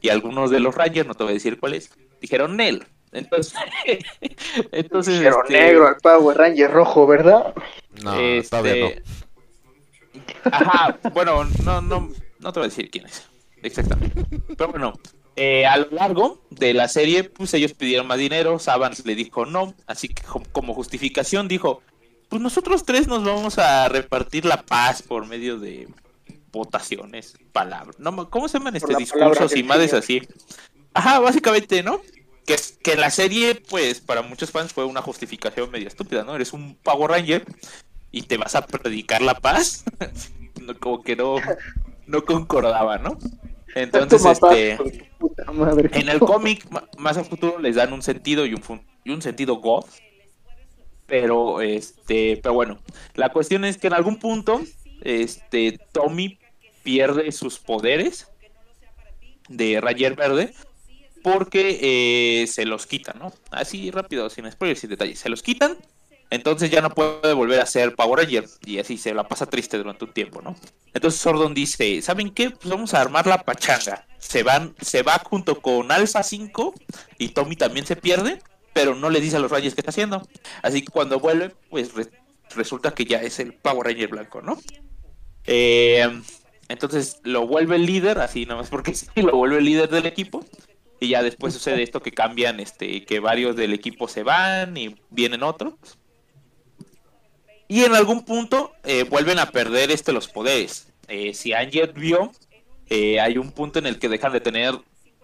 Y 0.00 0.08
algunos 0.08 0.50
de 0.50 0.60
los 0.60 0.74
Rangers, 0.74 1.06
no 1.06 1.14
te 1.14 1.24
voy 1.24 1.32
a 1.32 1.34
decir 1.34 1.58
cuáles, 1.58 1.90
dijeron 2.20 2.56
Nel. 2.56 2.84
Entonces, 3.12 3.54
entonces 4.72 5.20
Pero 5.20 5.42
este, 5.42 5.52
negro 5.52 5.88
al 5.88 5.96
Power 5.96 6.36
Ranger 6.36 6.70
rojo, 6.70 7.06
¿verdad? 7.06 7.54
No, 8.02 8.18
este, 8.18 8.50
todavía 8.50 8.74
no. 8.76 10.50
Ajá, 10.52 10.98
bueno, 11.12 11.44
no, 11.64 11.80
no, 11.80 12.10
no 12.38 12.52
te 12.52 12.60
voy 12.60 12.66
a 12.66 12.68
decir 12.68 12.90
quién 12.90 13.06
es. 13.06 13.28
Exactamente. 13.62 14.24
Pero 14.56 14.70
bueno, 14.70 14.94
eh, 15.36 15.66
a 15.66 15.76
lo 15.76 15.90
largo 15.90 16.42
de 16.50 16.74
la 16.74 16.88
serie, 16.88 17.24
pues 17.24 17.52
ellos 17.54 17.74
pidieron 17.74 18.06
más 18.06 18.18
dinero, 18.18 18.58
Savans 18.58 19.04
le 19.04 19.14
dijo 19.14 19.46
no, 19.46 19.74
así 19.86 20.08
que 20.08 20.22
como 20.52 20.74
justificación 20.74 21.48
dijo, 21.48 21.82
pues 22.28 22.40
nosotros 22.40 22.84
tres 22.84 23.08
nos 23.08 23.24
vamos 23.24 23.58
a 23.58 23.88
repartir 23.88 24.44
la 24.44 24.62
paz 24.62 25.02
por 25.02 25.26
medio 25.26 25.58
de 25.58 25.88
votaciones, 26.52 27.34
palabras. 27.52 27.98
No, 27.98 28.30
¿Cómo 28.30 28.48
se 28.48 28.58
llaman 28.58 28.76
este 28.76 28.94
discursos 28.96 29.56
y 29.56 29.62
madres 29.62 29.92
así? 29.94 30.22
Ajá, 30.94 31.20
básicamente, 31.20 31.82
¿no? 31.82 32.00
Que, 32.46 32.56
que 32.82 32.96
la 32.96 33.10
serie, 33.10 33.54
pues, 33.68 34.00
para 34.00 34.22
muchos 34.22 34.50
fans 34.50 34.72
fue 34.72 34.84
una 34.84 35.02
justificación 35.02 35.70
medio 35.70 35.88
estúpida, 35.88 36.24
¿no? 36.24 36.34
Eres 36.34 36.52
un 36.52 36.76
Power 36.76 37.10
Ranger 37.10 37.44
y 38.10 38.22
te 38.22 38.36
vas 38.36 38.54
a 38.54 38.66
predicar 38.66 39.22
la 39.22 39.34
paz. 39.34 39.84
No, 40.60 40.78
como 40.78 41.02
que 41.02 41.16
no, 41.16 41.36
no 42.06 42.22
concordaba, 42.22 42.98
¿no? 42.98 43.16
Entonces, 43.74 44.24
este, 44.26 44.78
en 45.92 46.08
el 46.08 46.18
cómic, 46.20 46.66
más 46.98 47.16
a 47.16 47.24
futuro, 47.24 47.58
les 47.58 47.76
dan 47.76 47.92
un 47.92 48.02
sentido 48.02 48.46
y 48.46 48.54
un, 48.54 48.62
y 49.04 49.10
un 49.10 49.22
sentido 49.22 49.56
goth. 49.56 49.86
Pero, 51.06 51.60
este, 51.60 52.38
pero 52.42 52.54
bueno, 52.54 52.78
la 53.14 53.30
cuestión 53.30 53.64
es 53.64 53.78
que 53.78 53.88
en 53.88 53.94
algún 53.94 54.18
punto, 54.18 54.60
este, 55.02 55.78
Tommy 55.92 56.38
pierde 56.82 57.30
sus 57.32 57.58
poderes 57.58 58.28
de 59.48 59.80
Ranger 59.80 60.14
Verde 60.14 60.54
porque 61.22 61.78
eh, 62.42 62.46
se 62.46 62.64
los 62.64 62.86
quitan, 62.86 63.18
¿no? 63.18 63.32
Así 63.50 63.90
rápido, 63.90 64.30
sin 64.30 64.50
spoilers, 64.50 64.80
sin 64.80 64.90
detalles. 64.90 65.18
Se 65.18 65.28
los 65.28 65.42
quitan, 65.42 65.76
entonces 66.30 66.70
ya 66.70 66.80
no 66.80 66.90
puede 66.90 67.34
volver 67.34 67.60
a 67.60 67.66
ser 67.66 67.94
Power 67.94 68.20
Ranger 68.24 68.46
y 68.64 68.78
así 68.78 68.96
se 68.96 69.12
la 69.12 69.28
pasa 69.28 69.46
triste 69.46 69.76
durante 69.76 70.04
un 70.06 70.12
tiempo, 70.12 70.40
¿no? 70.40 70.56
Entonces 70.94 71.20
Sordon 71.20 71.52
dice, 71.52 72.00
¿saben 72.00 72.30
qué? 72.30 72.50
Pues 72.50 72.70
vamos 72.70 72.94
a 72.94 73.00
armar 73.02 73.26
la 73.26 73.42
pachanga. 73.42 74.06
Se 74.18 74.42
van, 74.42 74.74
se 74.80 75.02
va 75.02 75.18
junto 75.18 75.60
con 75.60 75.92
Alpha 75.92 76.22
5 76.22 76.74
y 77.18 77.28
Tommy 77.30 77.56
también 77.56 77.84
se 77.84 77.96
pierde, 77.96 78.40
pero 78.72 78.94
no 78.94 79.10
le 79.10 79.20
dice 79.20 79.36
a 79.36 79.40
los 79.40 79.50
Rangers 79.50 79.74
qué 79.74 79.80
está 79.82 79.90
haciendo. 79.90 80.26
Así 80.62 80.82
que 80.82 80.90
cuando 80.92 81.20
vuelve, 81.20 81.54
pues 81.68 81.92
re- 81.94 82.10
resulta 82.54 82.94
que 82.94 83.04
ya 83.04 83.20
es 83.20 83.38
el 83.40 83.52
Power 83.52 83.88
Ranger 83.88 84.08
blanco, 84.08 84.40
¿no? 84.40 84.58
Eh, 85.46 86.08
entonces 86.68 87.20
lo 87.24 87.46
vuelve 87.46 87.76
el 87.76 87.86
líder, 87.86 88.18
así 88.18 88.46
nomás 88.46 88.68
porque 88.68 88.94
sí, 88.94 89.06
lo 89.16 89.36
vuelve 89.36 89.58
el 89.58 89.64
líder 89.64 89.88
del 89.88 90.06
equipo. 90.06 90.44
Y 91.02 91.08
ya 91.08 91.22
después 91.22 91.54
sucede 91.54 91.82
esto 91.82 92.02
que 92.02 92.12
cambian, 92.12 92.60
este, 92.60 93.04
que 93.06 93.20
varios 93.20 93.56
del 93.56 93.72
equipo 93.72 94.06
se 94.06 94.22
van 94.22 94.76
y 94.76 94.96
vienen 95.08 95.42
otros. 95.42 95.74
Y 97.68 97.84
en 97.84 97.94
algún 97.94 98.24
punto 98.24 98.72
eh, 98.84 99.04
vuelven 99.04 99.38
a 99.38 99.46
perder 99.50 99.90
este 99.90 100.12
los 100.12 100.28
poderes. 100.28 100.88
Eh, 101.08 101.32
si 101.34 101.52
Anjet 101.54 101.94
vio, 101.94 102.32
eh, 102.88 103.18
hay 103.20 103.38
un 103.38 103.52
punto 103.52 103.78
en 103.78 103.86
el 103.86 103.98
que 103.98 104.08
dejan 104.08 104.32
de 104.32 104.40
tener 104.40 104.74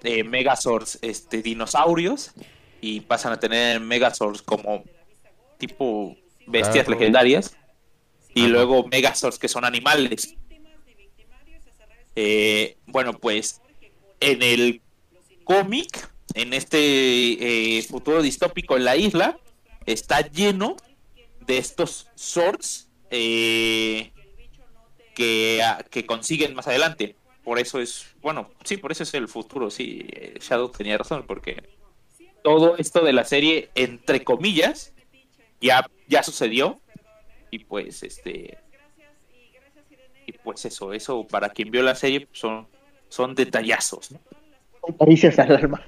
eh, 0.02 0.24
Megazords 0.24 0.98
este, 1.02 1.42
dinosaurios 1.42 2.32
y 2.80 3.00
pasan 3.00 3.32
a 3.32 3.40
tener 3.40 3.80
Megazords 3.80 4.42
como 4.42 4.84
tipo 5.58 6.16
bestias 6.46 6.86
Claro. 6.86 6.98
legendarias. 6.98 7.56
Y 8.36 8.42
Ajá. 8.42 8.48
luego 8.50 8.86
Megazords 8.86 9.38
que 9.38 9.48
son 9.48 9.64
animales. 9.64 10.36
Eh, 12.14 12.76
bueno, 12.86 13.14
pues 13.14 13.62
en 14.20 14.42
el 14.42 14.82
cómic, 15.44 16.10
en 16.34 16.52
este 16.52 17.78
eh, 17.78 17.82
futuro 17.84 18.20
distópico 18.20 18.76
en 18.76 18.84
la 18.84 18.94
isla, 18.94 19.38
está 19.86 20.20
lleno 20.20 20.76
de 21.46 21.56
estos 21.56 22.08
swords 22.14 22.90
eh, 23.10 24.12
que, 25.14 25.62
ah, 25.62 25.82
que 25.90 26.04
consiguen 26.04 26.54
más 26.54 26.66
adelante. 26.66 27.16
Por 27.42 27.58
eso 27.58 27.80
es, 27.80 28.04
bueno, 28.20 28.50
sí, 28.64 28.76
por 28.76 28.92
eso 28.92 29.04
es 29.04 29.14
el 29.14 29.28
futuro, 29.28 29.70
sí, 29.70 30.04
eh, 30.12 30.34
Shadow 30.42 30.68
tenía 30.68 30.98
razón, 30.98 31.24
porque 31.26 31.62
todo 32.44 32.76
esto 32.76 33.02
de 33.02 33.14
la 33.14 33.24
serie, 33.24 33.70
entre 33.74 34.24
comillas, 34.24 34.92
ya, 35.58 35.88
ya 36.06 36.22
sucedió. 36.22 36.82
Y 37.56 37.64
pues, 37.64 38.02
este, 38.02 38.58
y 40.26 40.32
pues 40.32 40.62
eso, 40.66 40.92
eso 40.92 41.26
para 41.26 41.48
quien 41.48 41.70
vio 41.70 41.82
la 41.82 41.94
serie 41.94 42.26
pues, 42.26 42.38
son, 42.38 42.68
son 43.08 43.34
detallazos, 43.34 44.12
¿no? 44.12 44.20
Caricias 44.98 45.38
al 45.38 45.56
alma. 45.56 45.82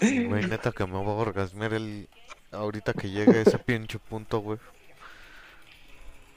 Güey, 0.00 0.46
neta 0.46 0.72
que 0.72 0.86
me 0.86 0.92
voy 0.92 1.08
a 1.08 1.10
orgasmear 1.10 1.74
el... 1.74 2.08
Ahorita 2.50 2.94
que 2.94 3.10
llegue 3.10 3.42
ese 3.42 3.58
pinche 3.58 3.98
punto, 3.98 4.40
güey. 4.40 4.58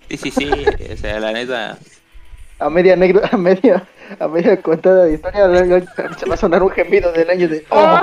Sí, 0.10 0.18
sí, 0.18 0.32
sí, 0.32 0.52
o 0.92 0.98
sea, 0.98 1.22
la 1.22 1.32
neta. 1.32 1.78
A 2.60 2.70
media 2.70 2.98
negro, 2.98 3.22
a 3.32 3.38
media, 3.38 3.88
a 4.20 4.28
media 4.28 4.62
contada 4.62 5.06
de 5.06 5.14
historia, 5.14 5.48
se 6.20 6.26
va 6.26 6.34
a 6.34 6.38
sonar 6.38 6.62
un 6.62 6.72
gemido 6.72 7.14
del 7.14 7.30
año 7.30 7.48
de. 7.48 7.66
¡Oh! 7.70 8.02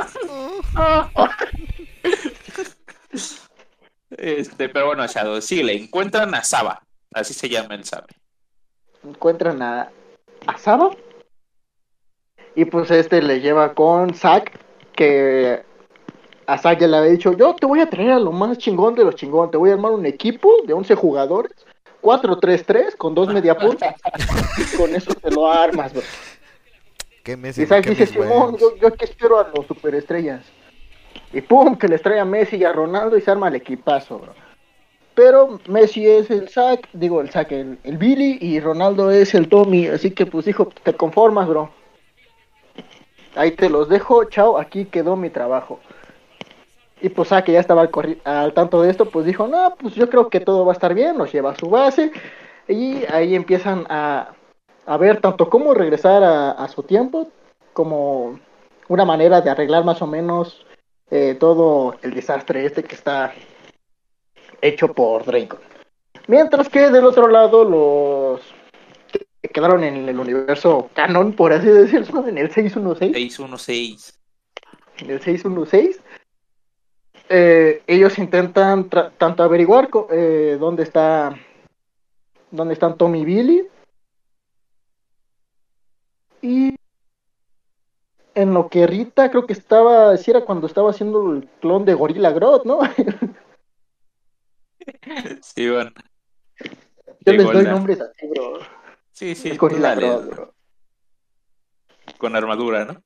Este, 4.18 4.68
pero 4.68 4.86
bueno, 4.86 5.06
Shadow, 5.06 5.40
sí, 5.40 5.62
le 5.62 5.74
encuentran 5.74 6.34
a 6.34 6.42
Saba, 6.42 6.82
así 7.14 7.32
se 7.32 7.48
llama 7.48 7.76
el 7.76 7.84
Sabe. 7.84 8.08
Encuentran 9.04 9.62
a, 9.62 9.90
a 10.46 10.58
Saba. 10.58 10.90
Y 12.56 12.64
pues 12.64 12.90
este 12.90 13.22
le 13.22 13.40
lleva 13.40 13.74
con 13.74 14.12
Zack, 14.12 14.58
que 14.92 15.62
a 16.46 16.58
Zack 16.58 16.80
ya 16.80 16.88
le 16.88 16.96
había 16.96 17.10
dicho, 17.12 17.32
yo 17.36 17.54
te 17.54 17.66
voy 17.66 17.80
a 17.80 17.88
traer 17.88 18.10
a 18.10 18.18
lo 18.18 18.32
más 18.32 18.58
chingón 18.58 18.96
de 18.96 19.04
los 19.04 19.14
chingón, 19.14 19.52
te 19.52 19.56
voy 19.56 19.70
a 19.70 19.74
armar 19.74 19.92
un 19.92 20.04
equipo 20.04 20.50
de 20.66 20.72
11 20.72 20.96
jugadores, 20.96 21.52
4-3-3 22.02 22.96
con 22.96 23.14
dos 23.14 23.32
media 23.32 23.56
punta, 23.56 23.94
con 24.76 24.92
eso 24.94 25.14
te 25.14 25.30
lo 25.30 25.48
armas, 25.48 25.92
bro. 25.92 26.02
¿Qué 27.22 27.36
Messi? 27.36 27.62
Y 27.62 27.66
Zack 27.66 27.84
¿Qué 27.84 27.90
dice, 27.90 28.06
Simón, 28.06 28.56
yo, 28.56 28.74
yo 28.76 28.88
aquí 28.88 29.04
espero 29.04 29.38
a 29.38 29.48
los 29.54 29.66
superestrellas. 29.66 30.44
Y 31.32 31.40
pum, 31.42 31.76
que 31.76 31.88
les 31.88 32.02
trae 32.02 32.20
a 32.20 32.24
Messi 32.24 32.56
y 32.56 32.64
a 32.64 32.72
Ronaldo 32.72 33.16
y 33.16 33.20
se 33.20 33.30
arma 33.30 33.48
el 33.48 33.56
equipazo, 33.56 34.18
bro. 34.18 34.32
Pero 35.14 35.60
Messi 35.68 36.06
es 36.06 36.30
el 36.30 36.48
Zack, 36.48 36.88
digo 36.92 37.20
el 37.20 37.30
Zack, 37.30 37.52
el, 37.52 37.78
Billy 37.98 38.38
y 38.40 38.60
Ronaldo 38.60 39.10
es 39.10 39.34
el 39.34 39.48
Tommy. 39.48 39.88
Así 39.88 40.12
que 40.12 40.26
pues 40.26 40.46
hijo, 40.46 40.68
te 40.82 40.94
conformas, 40.94 41.48
bro. 41.48 41.70
Ahí 43.34 43.50
te 43.50 43.68
los 43.68 43.88
dejo, 43.88 44.24
chao, 44.24 44.58
aquí 44.58 44.86
quedó 44.86 45.16
mi 45.16 45.28
trabajo. 45.28 45.80
Y 47.00 47.10
pues 47.10 47.28
Zack, 47.28 47.46
que 47.46 47.52
ya 47.52 47.60
estaba 47.60 47.82
al, 47.82 48.20
al 48.24 48.54
tanto 48.54 48.80
de 48.80 48.90
esto, 48.90 49.06
pues 49.06 49.26
dijo, 49.26 49.46
no, 49.46 49.74
pues 49.78 49.94
yo 49.94 50.08
creo 50.08 50.30
que 50.30 50.40
todo 50.40 50.64
va 50.64 50.72
a 50.72 50.74
estar 50.74 50.94
bien, 50.94 51.18
nos 51.18 51.32
lleva 51.32 51.50
a 51.50 51.56
su 51.56 51.68
base. 51.68 52.10
Y 52.68 53.04
ahí 53.12 53.34
empiezan 53.34 53.86
a, 53.88 54.34
a 54.86 54.96
ver 54.96 55.20
tanto 55.20 55.50
cómo 55.50 55.74
regresar 55.74 56.22
a 56.24 56.68
su 56.68 56.82
tiempo, 56.82 57.28
como 57.72 58.38
una 58.88 59.04
manera 59.04 59.40
de 59.40 59.50
arreglar 59.50 59.84
más 59.84 60.00
o 60.00 60.06
menos 60.06 60.64
eh, 61.10 61.36
todo 61.38 61.96
el 62.02 62.14
desastre 62.14 62.66
este 62.66 62.84
que 62.84 62.94
está 62.94 63.32
hecho 64.60 64.92
por 64.92 65.24
Draco. 65.24 65.58
Mientras 66.26 66.68
que 66.68 66.90
del 66.90 67.04
otro 67.04 67.28
lado 67.28 67.64
los 67.64 68.42
que 69.40 69.48
quedaron 69.48 69.84
en 69.84 70.08
el 70.08 70.18
universo 70.18 70.90
canon, 70.94 71.32
por 71.32 71.52
así 71.52 71.68
decirlo, 71.68 72.26
en 72.26 72.38
el 72.38 72.50
616, 72.50 73.12
616. 73.12 74.18
en 74.98 75.10
el 75.10 75.20
616, 75.20 76.00
eh, 77.30 77.82
ellos 77.86 78.18
intentan 78.18 78.88
tanto 78.88 79.42
averiguar 79.42 79.88
eh, 80.10 80.56
dónde 80.58 80.82
está 80.82 81.38
dónde 82.50 82.74
están 82.74 82.96
Tommy 82.96 83.20
y 83.20 83.24
Billy 83.24 83.68
y 86.40 86.77
en 88.40 88.54
lo 88.54 88.68
que 88.68 88.86
Rita 88.86 89.30
creo 89.30 89.46
que 89.46 89.52
estaba, 89.52 90.16
si 90.16 90.30
era 90.30 90.42
cuando 90.44 90.66
estaba 90.66 90.90
haciendo 90.90 91.32
el 91.32 91.48
clon 91.60 91.84
de 91.84 91.94
Gorilla 91.94 92.30
Grodd, 92.30 92.64
¿no? 92.64 92.78
Sí, 95.42 95.68
bueno. 95.68 95.90
Yo 97.26 97.32
les 97.32 97.44
doy 97.44 97.64
nombres 97.64 98.00
así, 98.00 98.26
bro. 98.28 98.58
Sí, 99.12 99.34
sí, 99.34 99.50
Es 99.50 99.58
Gorilla 99.58 99.88
dale, 99.94 100.06
Grodd, 100.08 100.26
bro. 100.30 100.54
con 102.18 102.36
armadura, 102.36 102.84
¿no? 102.84 103.02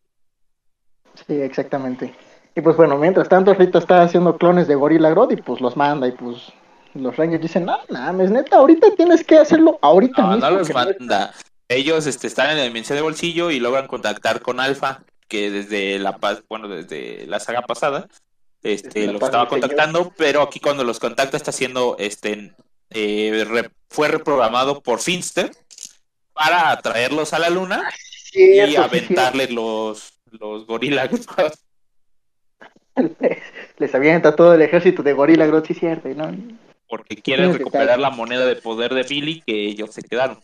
Sí, 1.27 1.41
exactamente. 1.41 2.15
Y 2.55 2.61
pues 2.61 2.77
bueno, 2.77 2.99
mientras 2.99 3.29
tanto 3.29 3.55
Rita 3.55 3.79
está 3.79 4.03
haciendo 4.03 4.37
clones 4.37 4.69
de 4.69 4.75
Gorilla 4.75 5.11
Grodd 5.11 5.33
y 5.33 5.37
pues 5.37 5.61
los 5.61 5.77
manda 5.77 6.07
y 6.07 6.13
pues 6.13 6.53
los 6.95 7.17
Rangers 7.17 7.43
dicen, 7.43 7.65
no, 7.65 7.79
mames, 7.89 8.31
neta, 8.31 8.57
ahorita 8.59 8.95
tienes 8.95 9.25
que 9.25 9.39
hacerlo 9.39 9.79
ahorita 9.83 10.23
No, 10.23 10.29
mismo. 10.33 10.51
no 10.51 10.59
los 10.59 10.71
manda. 10.73 11.33
Ellos 11.69 12.07
este, 12.07 12.27
están 12.27 12.51
en 12.51 12.59
la 12.59 12.65
dimensión 12.65 12.97
de 12.97 13.03
bolsillo 13.03 13.51
y 13.51 13.59
logran 13.59 13.87
contactar 13.89 14.43
con 14.43 14.61
Alpha, 14.61 15.03
que 15.29 15.51
desde 15.51 15.99
la 15.99 16.19
bueno, 16.49 16.69
desde 16.69 17.27
la 17.27 17.41
saga 17.41 17.63
pasada, 17.63 18.09
este, 18.63 19.07
paz 19.15 19.23
estaba 19.25 19.49
contactando, 19.49 20.13
pero 20.17 20.43
aquí 20.43 20.61
cuando 20.61 20.85
los 20.85 20.99
contacta 21.01 21.37
está 21.37 21.53
siendo, 21.53 21.97
este, 21.99 22.55
eh, 22.91 23.45
re- 23.49 23.71
fue 23.89 24.09
reprogramado 24.09 24.83
por 24.83 25.01
Finster 25.01 25.51
para 26.33 26.71
atraerlos 26.71 27.33
a 27.33 27.39
la 27.39 27.51
luna 27.51 27.83
y 28.33 28.53
Cierto, 28.55 28.71
sí, 28.71 28.77
aventarle 28.77 29.49
los, 29.49 30.15
los 30.31 30.67
gorilas. 30.67 31.11
cierto. 31.11 31.53
Les 33.79 33.95
avienta 33.95 34.37
todo 34.37 34.55
el 34.55 34.63
ejército 34.63 35.03
de 35.03 35.13
Gorilla 35.13 35.47
Grodd, 35.47 35.65
sí, 35.67 35.75
cierto, 35.75 36.09
y 36.09 36.15
¿no? 36.15 36.31
porque 36.89 37.17
quieren 37.17 37.53
recuperar 37.55 37.99
la 37.99 38.11
moneda 38.11 38.45
de 38.45 38.55
poder 38.57 38.93
de 38.93 39.03
Billy 39.03 39.43
que 39.47 39.65
ellos 39.67 39.91
se 39.95 40.03
quedaron. 40.03 40.41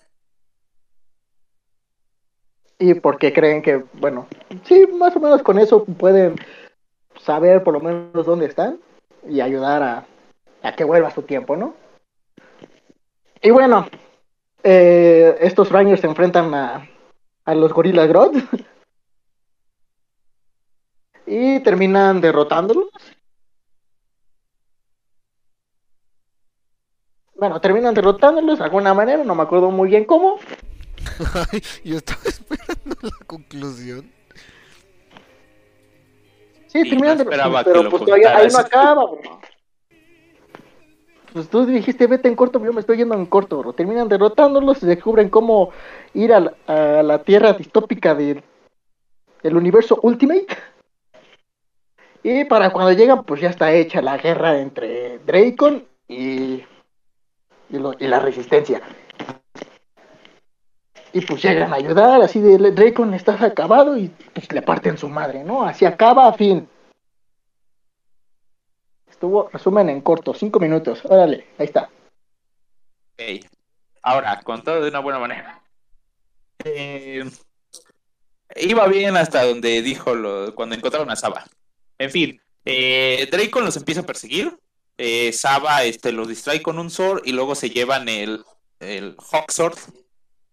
Y 2.78 2.94
porque 2.94 3.32
creen 3.32 3.62
que, 3.62 3.82
bueno, 3.94 4.26
sí, 4.64 4.86
más 4.86 5.16
o 5.16 5.20
menos 5.20 5.42
con 5.42 5.58
eso 5.58 5.84
pueden 5.84 6.36
saber 7.20 7.64
por 7.64 7.74
lo 7.74 7.80
menos 7.80 8.24
dónde 8.24 8.46
están 8.46 8.78
y 9.28 9.40
ayudar 9.40 9.82
a, 9.82 10.06
a 10.62 10.76
que 10.76 10.84
vuelva 10.84 11.10
su 11.10 11.22
tiempo, 11.22 11.56
¿no? 11.56 11.74
Y 13.42 13.50
bueno, 13.50 13.86
eh, 14.62 15.36
estos 15.40 15.70
Rangers 15.70 16.00
se 16.00 16.06
enfrentan 16.06 16.54
a, 16.54 16.88
a 17.44 17.54
los 17.54 17.72
Gorilla 17.72 18.06
Grodd 18.06 18.36
y 21.26 21.60
terminan 21.60 22.20
derrotándolos. 22.20 22.88
Bueno, 27.34 27.60
terminan 27.60 27.94
derrotándolos 27.94 28.58
de 28.58 28.64
alguna 28.64 28.94
manera, 28.94 29.22
no 29.22 29.36
me 29.36 29.44
acuerdo 29.44 29.70
muy 29.70 29.88
bien 29.88 30.04
cómo. 30.04 30.38
Ay, 31.52 31.62
yo 31.84 31.96
estaba 31.96 32.20
esperando 32.26 32.96
la 33.02 33.26
conclusión. 33.26 34.10
Sí, 36.68 36.80
Y 36.80 36.90
terminan 36.90 37.18
no 37.18 37.24
de- 37.24 37.30
pero 37.64 37.90
pues 37.90 38.04
todavía 38.04 38.36
ahí 38.36 38.48
no 38.52 38.58
acaba, 38.58 39.04
bro. 39.04 39.40
Pues 41.32 41.48
tú 41.50 41.66
dijiste 41.66 42.06
vete 42.06 42.28
en 42.28 42.36
corto, 42.36 42.62
yo 42.64 42.72
me 42.72 42.80
estoy 42.80 42.96
yendo 42.98 43.14
en 43.14 43.26
corto, 43.26 43.58
bro. 43.58 43.72
Terminan 43.72 44.08
derrotándolos 44.08 44.82
y 44.82 44.86
descubren 44.86 45.28
cómo 45.28 45.70
ir 46.14 46.32
a 46.32 46.40
la, 46.40 46.54
a 46.66 47.02
la 47.02 47.22
tierra 47.22 47.52
distópica 47.52 48.14
del 48.14 48.42
el 49.42 49.56
universo 49.56 49.98
Ultimate. 50.02 50.46
Y 52.22 52.44
para 52.44 52.70
cuando 52.70 52.92
llegan, 52.92 53.24
pues 53.24 53.40
ya 53.40 53.50
está 53.50 53.72
hecha 53.72 54.02
la 54.02 54.18
guerra 54.18 54.58
entre 54.58 55.18
Dracon 55.20 55.86
y, 56.08 56.64
y, 57.70 57.78
lo- 57.78 57.94
y 57.98 58.06
la 58.08 58.18
resistencia. 58.20 58.82
Y 61.18 61.20
pues 61.22 61.42
llegan 61.42 61.72
a 61.72 61.76
ayudar, 61.76 62.22
así 62.22 62.40
de 62.40 62.70
Dracon 62.70 63.12
está 63.12 63.44
acabado 63.44 63.98
y 63.98 64.06
pues 64.32 64.52
le 64.52 64.62
parten 64.62 64.96
su 64.96 65.08
madre, 65.08 65.42
¿no? 65.42 65.64
Así 65.64 65.84
acaba 65.84 66.28
a 66.28 66.32
fin. 66.32 66.68
Estuvo 69.10 69.48
resumen 69.48 69.88
en 69.88 70.00
corto, 70.00 70.32
cinco 70.32 70.60
minutos. 70.60 71.00
Órale, 71.02 71.48
ahí 71.58 71.66
está. 71.66 71.90
Ok. 73.14 73.44
Ahora, 74.00 74.40
contado 74.44 74.80
de 74.80 74.90
una 74.90 75.00
buena 75.00 75.18
manera. 75.18 75.60
Eh, 76.64 77.28
iba 78.54 78.86
bien 78.86 79.16
hasta 79.16 79.42
donde 79.42 79.82
dijo 79.82 80.12
cuando 80.54 80.76
encontraron 80.76 81.10
a 81.10 81.16
Saba. 81.16 81.46
En 81.98 82.12
fin, 82.12 82.40
eh, 82.64 83.26
Draco 83.28 83.60
los 83.60 83.76
empieza 83.76 84.02
a 84.02 84.06
perseguir. 84.06 84.56
Eh, 84.96 85.32
Saba 85.32 85.82
este, 85.82 86.12
los 86.12 86.28
distrae 86.28 86.62
con 86.62 86.78
un 86.78 86.90
sword 86.90 87.22
y 87.24 87.32
luego 87.32 87.56
se 87.56 87.70
llevan 87.70 88.08
el, 88.08 88.44
el 88.78 89.16
Hawk 89.32 89.50
Sword. 89.50 89.78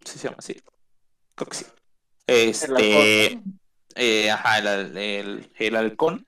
¿Sí 0.05 0.19
se 0.19 0.25
llama 0.27 0.37
así? 0.39 0.61
Creo 1.35 1.47
que 1.49 1.57
sí. 1.57 1.65
Este, 2.27 3.41
eh, 3.95 4.31
ajá, 4.31 4.59
el, 4.59 4.97
el- 4.97 5.51
el 5.57 5.75
halcón. 5.75 6.25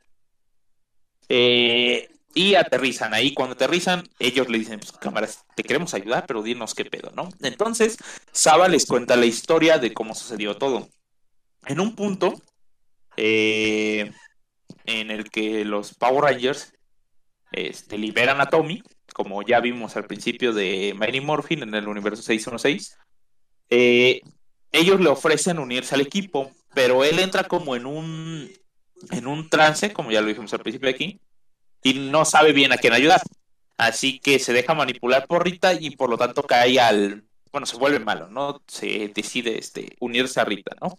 Eh, 1.29 2.09
y 2.33 2.55
aterrizan 2.55 3.13
ahí. 3.13 3.33
Cuando 3.33 3.53
aterrizan, 3.53 4.03
ellos 4.19 4.49
le 4.49 4.59
dicen, 4.59 4.79
pues, 4.79 4.91
cámaras, 4.93 5.45
te 5.55 5.63
queremos 5.63 5.93
ayudar, 5.93 6.25
pero 6.27 6.43
dinos 6.43 6.73
qué 6.75 6.85
pedo, 6.85 7.11
¿no? 7.15 7.29
Entonces, 7.41 7.97
Saba 8.31 8.67
les 8.67 8.85
cuenta 8.85 9.15
la 9.15 9.25
historia 9.25 9.77
de 9.79 9.93
cómo 9.93 10.13
sucedió 10.15 10.57
todo. 10.57 10.87
En 11.65 11.79
un 11.79 11.95
punto 11.95 12.41
eh, 13.17 14.11
en 14.85 15.11
el 15.11 15.29
que 15.31 15.65
los 15.65 15.95
Power 15.95 16.23
Rangers 16.33 16.73
este, 17.51 17.97
liberan 17.97 18.41
a 18.41 18.47
Tommy, 18.49 18.83
como 19.13 19.41
ya 19.43 19.59
vimos 19.61 19.95
al 19.97 20.05
principio 20.05 20.53
de 20.53 20.93
Mighty 20.97 21.21
Morphin 21.21 21.63
en 21.63 21.75
el 21.75 21.87
universo 21.87 22.21
616, 22.23 22.97
eh, 23.69 24.21
ellos 24.71 24.99
le 24.99 25.09
ofrecen 25.09 25.59
unirse 25.59 25.95
al 25.95 26.01
equipo, 26.01 26.51
pero 26.73 27.03
él 27.03 27.19
entra 27.19 27.45
como 27.45 27.75
en 27.75 27.85
un 27.85 28.51
en 29.11 29.27
un 29.27 29.49
trance, 29.49 29.93
como 29.93 30.11
ya 30.11 30.21
lo 30.21 30.27
dijimos 30.27 30.53
al 30.53 30.59
principio 30.59 30.89
de 30.89 30.95
aquí, 30.95 31.19
y 31.83 31.93
no 31.93 32.25
sabe 32.25 32.51
bien 32.53 32.71
a 32.71 32.77
quién 32.77 32.93
ayudar. 32.93 33.21
Así 33.77 34.19
que 34.19 34.39
se 34.39 34.53
deja 34.53 34.73
manipular 34.73 35.27
por 35.27 35.45
Rita 35.45 35.73
y 35.73 35.91
por 35.91 36.09
lo 36.09 36.17
tanto 36.17 36.43
cae 36.43 36.79
al, 36.79 37.23
bueno, 37.51 37.67
se 37.67 37.77
vuelve 37.77 37.99
malo, 37.99 38.27
¿no? 38.27 38.61
Se 38.67 39.09
decide 39.09 39.59
este 39.59 39.95
unirse 39.99 40.39
a 40.39 40.45
Rita, 40.45 40.75
¿no? 40.81 40.97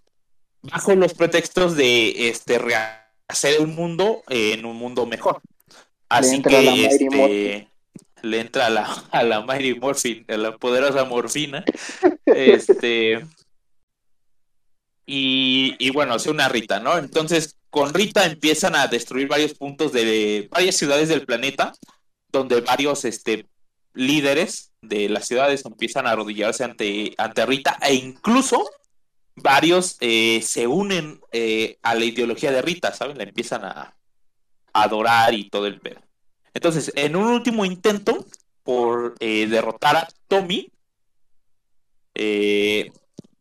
Bajo 0.61 0.95
los 0.95 1.13
pretextos 1.13 1.75
de 1.75 2.29
este 2.29 2.57
rehacer 2.57 3.59
el 3.59 3.67
mundo 3.67 4.23
en 4.29 4.65
un 4.65 4.77
mundo 4.77 5.05
mejor. 5.05 5.41
Así 6.07 6.41
que 6.41 6.85
este. 6.85 7.69
Le 8.21 8.39
entra 8.39 8.67
a 8.67 8.69
la, 8.69 8.83
a 9.11 9.23
la 9.23 9.37
a 9.37 10.37
la 10.37 10.57
poderosa 10.57 11.05
morfina. 11.05 11.63
Este. 12.25 13.25
Y, 15.05 15.75
y 15.79 15.89
bueno, 15.89 16.13
hace 16.13 16.29
una 16.29 16.49
Rita, 16.49 16.79
¿no? 16.79 16.97
Entonces, 16.97 17.57
con 17.69 17.93
Rita 17.93 18.25
empiezan 18.25 18.75
a 18.75 18.87
destruir 18.87 19.27
varios 19.27 19.53
puntos 19.53 19.91
de 19.91 20.47
varias 20.51 20.75
ciudades 20.75 21.09
del 21.09 21.25
planeta, 21.25 21.73
donde 22.31 22.61
varios 22.61 23.05
este, 23.05 23.47
líderes 23.93 24.71
de 24.81 25.09
las 25.09 25.27
ciudades 25.27 25.65
empiezan 25.65 26.07
a 26.07 26.11
arrodillarse 26.11 26.63
ante, 26.63 27.13
ante 27.17 27.45
Rita, 27.45 27.77
e 27.81 27.95
incluso 27.95 28.69
varios 29.35 29.97
eh, 29.99 30.41
se 30.43 30.67
unen 30.67 31.19
eh, 31.31 31.77
a 31.81 31.95
la 31.95 32.05
ideología 32.05 32.51
de 32.51 32.61
Rita, 32.61 32.93
¿saben? 32.93 33.17
La 33.17 33.23
empiezan 33.23 33.65
a, 33.65 33.95
a 34.73 34.83
adorar 34.83 35.33
y 35.33 35.49
todo 35.49 35.67
el 35.67 35.79
pedo. 35.79 36.01
Entonces, 36.53 36.91
en 36.95 37.15
un 37.15 37.27
último 37.27 37.65
intento 37.65 38.25
por 38.63 39.15
eh, 39.19 39.47
derrotar 39.47 39.97
a 39.97 40.07
Tommy, 40.27 40.71
eh, 42.15 42.91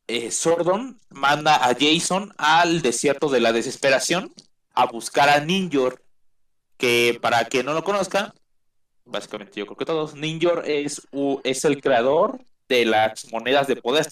eh, 0.07 0.31
Sordon 0.31 0.99
manda 1.11 1.57
a 1.57 1.75
Jason 1.79 2.33
al 2.39 2.83
desierto 2.83 3.29
de 3.29 3.41
la 3.41 3.53
desesperación 3.53 4.33
a 4.75 4.87
buscar 4.87 5.29
a 5.29 5.41
Ninjor, 5.41 6.03
que 6.77 7.19
para 7.21 7.45
quien 7.47 7.67
no 7.67 7.75
lo 7.75 7.83
conozca, 7.83 8.35
básicamente 9.05 9.59
yo 9.59 9.67
creo 9.67 9.77
que 9.77 9.85
todos, 9.85 10.15
Ninjor 10.15 10.63
es, 10.67 11.03
es 11.45 11.65
el 11.65 11.81
creador 11.81 12.45
de 12.69 12.85
las 12.85 13.31
monedas 13.33 13.67
de 13.67 13.77
poder. 13.77 14.07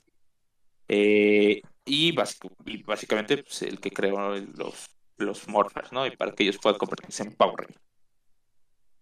Y, 1.89 2.13
básicamente 2.13 3.39
pues, 3.45 3.63
el 3.63 3.79
que 3.81 3.91
creó 3.93 4.35
los, 4.35 4.91
los 5.19 5.47
Morphers, 5.49 5.93
¿no? 5.93 6.05
Y 6.07 6.17
para 6.17 6.33
que 6.33 6.43
ellos 6.43 6.59
puedan 6.61 6.79
convertirse 6.79 7.23
en 7.23 7.33
Power. 7.33 7.69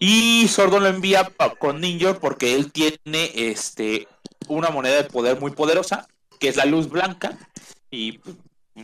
Y 0.06 0.48
Sordon 0.48 0.82
lo 0.82 0.90
envía 0.90 1.32
con 1.58 1.80
Ninjor 1.80 2.20
porque 2.20 2.54
él 2.54 2.70
tiene 2.70 3.30
este, 3.32 4.06
una 4.48 4.68
moneda 4.68 4.96
de 4.96 5.08
poder 5.08 5.40
muy 5.40 5.52
poderosa, 5.52 6.06
que 6.38 6.48
es 6.48 6.56
la 6.56 6.66
luz 6.66 6.90
blanca. 6.90 7.38
Y 7.90 8.18
pues, 8.18 8.36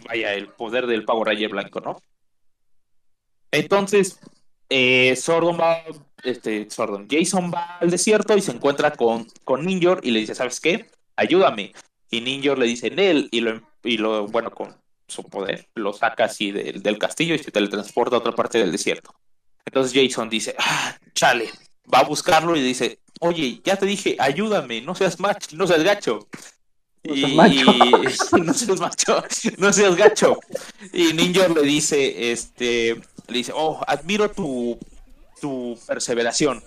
vaya, 0.09 0.33
el 0.33 0.49
poder 0.49 0.87
del 0.87 1.05
Power 1.05 1.29
Ranger 1.29 1.51
blanco, 1.51 1.81
¿no? 1.81 2.01
Entonces, 3.51 4.19
eh, 4.71 5.15
Sordon 5.15 5.61
va, 5.61 5.83
este, 6.25 6.67
Jason 7.11 7.53
va 7.53 7.77
al 7.81 7.91
desierto 7.91 8.35
y 8.35 8.41
se 8.41 8.53
encuentra 8.53 8.93
con, 8.93 9.27
con 9.45 9.67
Ninjor 9.67 10.01
y 10.03 10.13
le 10.13 10.21
dice, 10.21 10.35
¿sabes 10.35 10.59
qué? 10.59 10.87
Ayúdame. 11.17 11.75
Y 12.11 12.23
Ninjor 12.23 12.59
le 12.59 12.65
dice 12.65 12.87
en 12.87 12.99
él 12.99 13.29
y 13.31 13.43
lo, 13.43 13.61
y 13.85 13.99
lo, 13.99 14.27
bueno, 14.29 14.51
con 14.53 14.75
su 15.07 15.25
poder, 15.25 15.69
lo 15.75 15.93
saca 15.93 16.25
así 16.25 16.51
del 16.51 16.99
castillo 16.99 17.35
y 17.35 17.39
se 17.41 17.51
teletransporta 17.51 18.17
a 18.17 18.21
otra 18.21 18.33
parte 18.33 18.57
del 18.57 18.73
desierto. 18.73 19.15
Entonces 19.67 19.93
Jason 19.95 20.29
dice, 20.29 20.55
ah, 20.59 20.97
chale, 21.15 21.51
va 21.93 22.01
a 22.01 22.05
buscarlo 22.05 22.57
y 22.57 22.63
dice, 22.63 22.99
oye, 23.21 23.61
ya 23.65 23.77
te 23.77 23.87
dije, 23.87 24.17
ayúdame, 24.19 24.81
no 24.81 24.95
seas 24.95 25.21
macho, 25.21 25.57
no 25.57 25.67
seas 25.67 25.83
gacho. 25.83 26.29
No 27.05 27.15
seas 27.15 27.31
Y- 27.31 27.35
macho. 27.35 28.39
no 28.39 28.55
seas 28.55 28.81
macho, 28.81 29.25
no 29.59 29.73
seas 29.73 29.97
gacho. 29.97 30.39
Y 30.93 31.13
Ninjor 31.13 31.51
le 31.55 31.63
dice, 31.63 32.33
este, 32.33 32.95
le 33.29 33.39
dice, 33.39 33.53
oh, 33.55 33.81
admiro 33.87 34.31
tu, 34.31 34.79
tu 35.41 35.79
perseveración. 35.87 36.63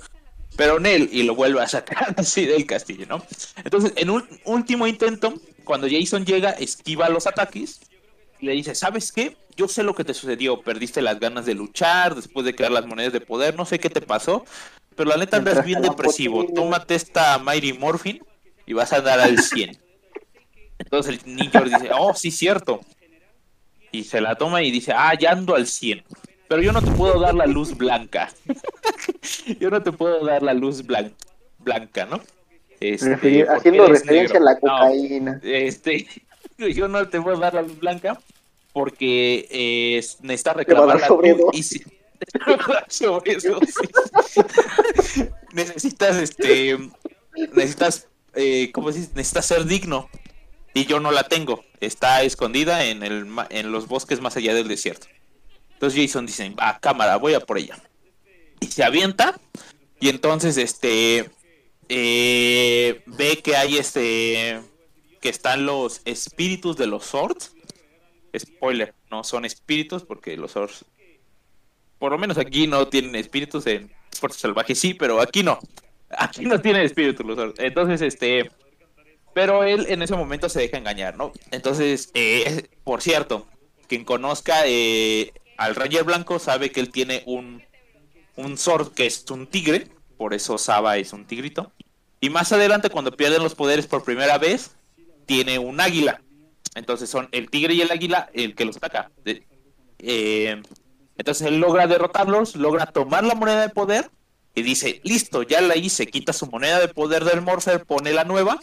Pero 0.56 0.80
Nel, 0.80 1.10
y 1.12 1.24
lo 1.24 1.34
vuelve 1.36 1.62
a 1.62 1.68
sacar 1.68 2.14
así 2.18 2.46
del 2.46 2.66
castillo, 2.66 3.06
¿no? 3.08 3.26
Entonces, 3.64 3.92
en 3.96 4.10
un 4.12 4.28
último 4.46 4.86
intento, 4.88 5.34
cuando 5.64 5.88
Jason 5.90 6.26
llega, 6.26 6.52
esquiva 6.52 7.10
los 7.10 7.26
ataques 7.26 7.80
y 8.40 8.46
le 8.46 8.54
dice, 8.54 8.76
¿sabes 8.76 9.12
qué? 9.12 9.36
Yo 9.56 9.68
sé 9.68 9.84
lo 9.84 9.94
que 9.94 10.04
te 10.04 10.14
sucedió, 10.14 10.62
perdiste 10.62 11.02
las 11.02 11.20
ganas 11.20 11.46
de 11.46 11.54
luchar 11.54 12.16
después 12.16 12.46
de 12.46 12.56
crear 12.56 12.72
las 12.72 12.86
monedas 12.86 13.14
de 13.14 13.22
poder, 13.22 13.56
no 13.56 13.66
sé 13.66 13.80
qué 13.80 13.90
te 13.90 14.02
pasó, 14.02 14.46
pero 14.96 15.10
la 15.10 15.18
neta 15.18 15.38
andas 15.38 15.64
bien 15.66 15.82
depresivo. 15.82 16.46
Tómate 16.54 16.96
esta 16.96 17.38
Mighty 17.40 17.74
Morphin 17.74 18.24
y 18.66 18.74
vas 18.74 18.94
a 18.94 19.02
dar 19.02 19.20
al 19.20 19.38
100. 19.40 19.78
Entonces 20.80 21.22
el 21.24 21.36
niño 21.36 21.62
dice, 21.64 21.90
oh, 21.98 22.14
sí, 22.14 22.32
cierto. 22.32 22.82
Y 23.92 24.04
se 24.06 24.22
la 24.22 24.36
toma 24.36 24.64
y 24.64 24.72
dice, 24.72 24.92
ah, 24.96 25.14
ya 25.20 25.32
ando 25.32 25.56
al 25.56 25.68
100. 25.68 26.04
Pero 26.48 26.62
yo 26.62 26.72
no 26.72 26.82
te 26.82 26.92
puedo 26.92 27.20
dar 27.20 27.36
la 27.36 27.46
luz 27.46 27.78
blanca. 27.78 28.30
yo 29.60 29.70
no 29.70 29.82
te 29.82 29.92
puedo 29.92 30.26
dar 30.26 30.42
la 30.44 30.54
luz 30.54 30.84
blan- 30.86 31.14
blanca, 31.60 32.06
¿no? 32.06 32.20
Este, 32.80 33.48
haciendo 33.48 33.88
referencia 33.88 34.40
negro". 34.40 34.50
a 34.50 34.54
la 34.54 34.54
No, 34.62 34.78
cocaína. 34.80 35.40
este, 35.44 36.08
yo 36.58 36.88
no 36.88 37.08
te 37.08 37.22
puedo 37.22 37.38
dar 37.38 37.54
la 37.54 37.62
luz 37.62 37.80
blanca 37.80 38.20
porque 38.74 39.48
eh, 39.50 40.06
necesitas 40.22 40.58
a 40.58 41.08
tú 41.08 41.50
y 41.54 41.64
si- 41.64 41.84
a 42.46 42.74
dar 42.74 42.86
sobredosis. 42.90 43.76
necesitas, 45.54 46.18
este, 46.18 46.78
necesitas, 47.54 48.08
eh, 48.34 48.72
¿cómo 48.74 48.92
se 48.92 49.00
dice? 49.00 49.12
Necesitas 49.16 49.46
ser 49.46 49.66
digno 49.66 50.10
y 50.74 50.86
yo 50.86 51.00
no 51.00 51.12
la 51.12 51.24
tengo. 51.24 51.64
Está 51.80 52.24
escondida 52.24 52.86
en 52.86 53.04
el, 53.04 53.28
en 53.50 53.72
los 53.72 53.88
bosques 53.88 54.20
más 54.22 54.36
allá 54.36 54.54
del 54.54 54.68
desierto. 54.68 55.08
Entonces 55.74 56.02
Jason 56.02 56.26
dice, 56.26 56.50
va, 56.52 56.80
cámara, 56.80 57.18
voy 57.18 57.34
a 57.34 57.40
por 57.40 57.58
ella. 57.58 57.78
Y 58.60 58.68
se 58.68 58.84
avienta 58.84 59.40
y 60.04 60.10
entonces, 60.10 60.58
este, 60.58 61.30
eh, 61.88 63.04
ve 63.06 63.42
que 63.42 63.56
hay 63.56 63.78
este 63.78 64.60
que 65.22 65.30
están 65.30 65.66
los 65.66 66.02
espíritus 66.04 66.76
de 66.76 66.88
los 66.88 67.06
swords. 67.06 67.54
Spoiler, 68.38 68.94
no 69.12 69.24
son 69.24 69.46
espíritus 69.46 70.04
porque 70.04 70.38
los 70.38 70.52
swords 70.52 70.86
por 72.00 72.12
lo 72.12 72.18
menos 72.18 72.38
aquí 72.38 72.68
no 72.68 72.88
tienen 72.88 73.16
espíritus 73.16 73.66
en 73.68 73.90
Fuerza 74.12 74.40
Salvaje 74.40 74.76
sí, 74.76 74.94
pero 74.94 75.22
aquí 75.22 75.42
no. 75.42 75.60
Aquí 76.10 76.46
no 76.46 76.60
tienen 76.60 76.82
espíritus 76.82 77.26
los. 77.26 77.54
Entonces, 77.60 78.02
este 78.02 78.52
pero 79.34 79.64
él 79.64 79.86
en 79.90 80.02
ese 80.02 80.16
momento 80.16 80.50
se 80.50 80.60
deja 80.60 80.78
engañar, 80.78 81.18
¿no? 81.18 81.32
Entonces, 81.52 82.12
eh, 82.14 82.68
por 82.84 83.02
cierto, 83.02 83.48
quien 83.88 84.04
conozca 84.04 84.64
eh, 84.66 85.32
al 85.58 85.76
Ranger 85.76 86.04
Blanco 86.04 86.40
sabe 86.40 86.72
que 86.72 86.80
él 86.82 86.92
tiene 86.92 87.24
un 87.26 87.64
un 88.36 88.58
sword 88.58 88.94
que 88.94 89.06
es 89.06 89.26
un 89.30 89.48
tigre, 89.48 89.88
por 90.18 90.34
eso 90.34 90.58
Saba 90.58 90.98
es 90.98 91.14
un 91.14 91.26
tigrito. 91.26 91.72
Y 92.20 92.30
más 92.30 92.52
adelante, 92.52 92.90
cuando 92.90 93.12
pierden 93.12 93.44
los 93.44 93.56
poderes 93.56 93.86
por 93.86 94.04
primera 94.04 94.38
vez, 94.38 94.76
tiene 95.26 95.60
un 95.60 95.80
águila. 95.82 96.22
Entonces 96.76 97.10
son 97.10 97.30
el 97.32 97.50
tigre 97.50 97.74
y 97.74 97.82
el 97.82 97.92
águila 97.92 98.30
el 98.34 98.56
que 98.56 98.66
los 98.66 98.78
ataca. 98.78 99.12
Eh, 100.00 100.62
entonces 101.18 101.48
él 101.48 101.60
logra 101.60 101.88
derrotarlos, 101.88 102.56
logra 102.56 102.88
tomar 102.88 103.24
la 103.24 103.36
moneda 103.36 103.62
de 103.62 103.70
poder 103.70 104.10
y 104.56 104.62
dice, 104.64 105.00
listo, 105.04 105.44
ya 105.44 105.62
la 105.62 105.76
hice, 105.76 106.08
quita 106.08 106.34
su 106.34 106.48
moneda 106.48 106.80
de 106.80 106.88
poder 106.88 107.24
del 107.26 107.42
Morpher, 107.42 107.86
pone 107.86 108.12
la 108.14 108.24
nueva 108.24 108.60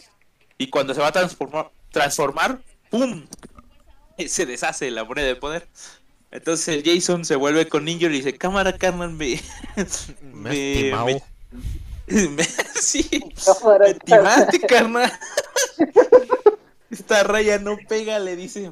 y 0.57 0.67
cuando 0.67 0.93
se 0.93 1.01
va 1.01 1.07
a 1.07 1.11
transformar, 1.11 1.71
transformar 1.91 2.59
¡pum! 2.89 3.25
Se 4.27 4.45
deshace 4.45 4.91
la 4.91 5.03
moneda 5.03 5.27
de 5.27 5.35
poder. 5.35 5.67
Entonces 6.29 6.67
el 6.69 6.83
Jason 6.85 7.25
se 7.25 7.35
vuelve 7.35 7.67
con 7.67 7.83
Ninja 7.85 8.05
y 8.05 8.09
le 8.09 8.15
dice, 8.17 8.37
cámara, 8.37 8.77
carnal, 8.77 9.11
me... 9.13 9.39
Me 10.21 10.93
me- 11.05 11.23
me- 12.29 12.43
sí, 12.79 13.09
Cámara, 13.45 13.87
me 13.87 13.93
timaste, 13.95 14.59
carnal. 14.61 15.11
Esta 16.91 17.23
raya 17.23 17.57
no 17.57 17.77
pega, 17.87 18.19
le 18.19 18.35
dice. 18.35 18.69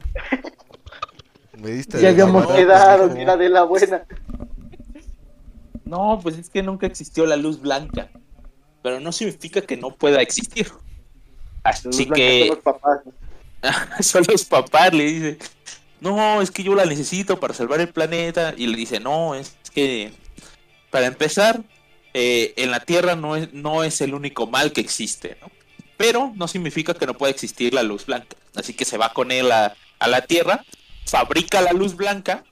Me 1.58 1.72
diste 1.72 2.02
Ya 2.02 2.10
habíamos 2.10 2.48
quedado, 2.48 3.14
que 3.14 3.22
era 3.22 3.38
de 3.38 3.50
la 3.50 3.64
buena. 3.64 4.04
No, 5.86 6.20
pues 6.22 6.38
es 6.38 6.50
que 6.50 6.62
nunca 6.62 6.86
existió 6.86 7.26
la 7.26 7.38
luz 7.38 7.62
blanca. 7.62 8.10
Pero 8.84 9.00
no 9.00 9.12
significa 9.12 9.62
que 9.62 9.78
no 9.78 9.92
pueda 9.92 10.22
existir. 10.22 10.70
Así 11.64 11.92
son 11.92 12.14
que 12.14 12.48
los 12.50 12.60
papás. 12.60 13.00
son 14.02 14.24
los 14.30 14.46
papás, 14.46 14.94
le 14.94 15.04
dice. 15.06 15.38
No, 16.02 16.42
es 16.42 16.52
que 16.52 16.64
yo 16.64 16.76
la 16.76 16.86
necesito 16.86 17.40
para 17.40 17.54
salvar 17.54 17.80
el 17.80 17.90
planeta. 17.90 18.54
Y 18.56 18.68
le 18.68 18.78
dice, 18.78 19.00
no, 19.00 19.34
es 19.36 19.56
que 19.74 20.14
para 20.90 21.08
empezar, 21.08 21.62
eh, 22.14 22.54
en 22.58 22.72
la 22.72 22.82
Tierra 22.82 23.16
no 23.16 23.36
es, 23.36 23.54
no 23.54 23.84
es 23.84 24.02
el 24.02 24.14
único 24.14 24.48
mal 24.48 24.72
que 24.72 24.82
existe, 24.82 25.38
¿no? 25.42 25.50
Pero 26.00 26.32
no 26.38 26.48
significa 26.48 26.94
que 26.94 27.06
no 27.06 27.14
pueda 27.14 27.30
existir 27.30 27.74
la 27.74 27.84
luz 27.84 28.06
blanca. 28.06 28.38
Así 28.56 28.74
que 28.74 28.86
se 28.86 28.98
va 28.98 29.12
con 29.12 29.34
él 29.34 29.52
a, 29.52 29.76
la 30.08 30.22
Tierra, 30.22 30.64
fabrica 31.06 31.60
la 31.60 31.74
luz 31.74 31.98
blanca, 31.98 32.46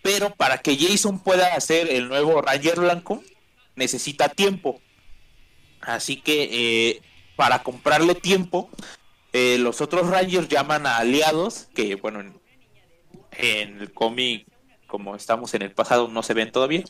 pero 0.00 0.30
para 0.36 0.58
que 0.58 0.76
Jason 0.76 1.18
pueda 1.18 1.56
hacer 1.56 1.90
el 1.90 2.06
nuevo 2.06 2.40
Ranger 2.40 2.78
blanco, 2.78 3.24
necesita 3.74 4.28
tiempo. 4.28 4.80
Así 5.80 6.20
que 6.20 6.48
eh, 6.52 7.02
para 7.34 7.64
comprarle 7.64 8.14
tiempo, 8.14 8.70
eh, 9.32 9.58
los 9.58 9.80
otros 9.80 10.06
Rangers 10.08 10.48
llaman 10.48 10.86
a 10.86 10.98
aliados, 10.98 11.66
que 11.74 11.96
bueno, 11.96 12.20
en, 12.20 12.40
en 13.32 13.80
el 13.80 13.92
cómic, 13.92 14.46
como 14.86 15.16
estamos 15.16 15.52
en 15.54 15.62
el 15.62 15.72
pasado, 15.72 16.06
no 16.06 16.22
se 16.22 16.34
ven 16.34 16.52
todavía. 16.52 16.84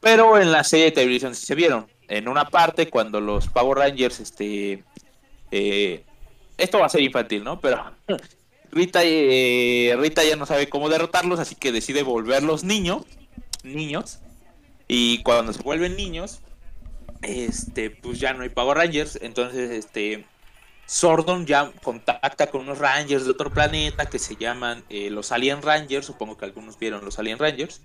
Pero 0.00 0.38
en 0.38 0.52
la 0.52 0.62
serie 0.62 0.84
de 0.84 0.92
televisión 0.92 1.34
sí 1.34 1.46
se 1.46 1.54
vieron. 1.54 1.88
En 2.08 2.28
una 2.28 2.46
parte, 2.46 2.88
cuando 2.88 3.20
los 3.20 3.48
Power 3.48 3.78
Rangers, 3.78 4.20
este... 4.20 4.82
eh, 5.50 6.04
esto 6.56 6.78
va 6.78 6.86
a 6.86 6.90
ser 6.90 7.02
infantil, 7.02 7.44
¿no? 7.44 7.60
Pero 7.60 7.92
Rita, 8.70 9.00
eh, 9.04 9.96
Rita 9.98 10.24
ya 10.24 10.36
no 10.36 10.46
sabe 10.46 10.68
cómo 10.68 10.88
derrotarlos, 10.88 11.38
así 11.38 11.54
que 11.54 11.72
decide 11.72 12.02
volverlos 12.02 12.64
niños. 12.64 13.04
Niños. 13.62 14.18
Y 14.88 15.22
cuando 15.22 15.52
se 15.52 15.62
vuelven 15.62 15.96
niños, 15.96 16.40
este, 17.22 17.90
pues 17.90 18.18
ya 18.20 18.32
no 18.32 18.42
hay 18.42 18.48
Power 18.48 18.76
Rangers. 18.76 19.18
Entonces, 19.22 19.70
este, 19.70 20.26
Sordon 20.86 21.46
ya 21.46 21.72
contacta 21.82 22.48
con 22.48 22.62
unos 22.62 22.78
Rangers 22.78 23.24
de 23.24 23.30
otro 23.30 23.52
planeta 23.52 24.06
que 24.06 24.18
se 24.18 24.36
llaman 24.36 24.84
eh, 24.88 25.10
los 25.10 25.32
Alien 25.32 25.62
Rangers. 25.62 26.06
Supongo 26.06 26.36
que 26.36 26.46
algunos 26.46 26.78
vieron 26.78 27.04
los 27.04 27.18
Alien 27.18 27.38
Rangers. 27.38 27.82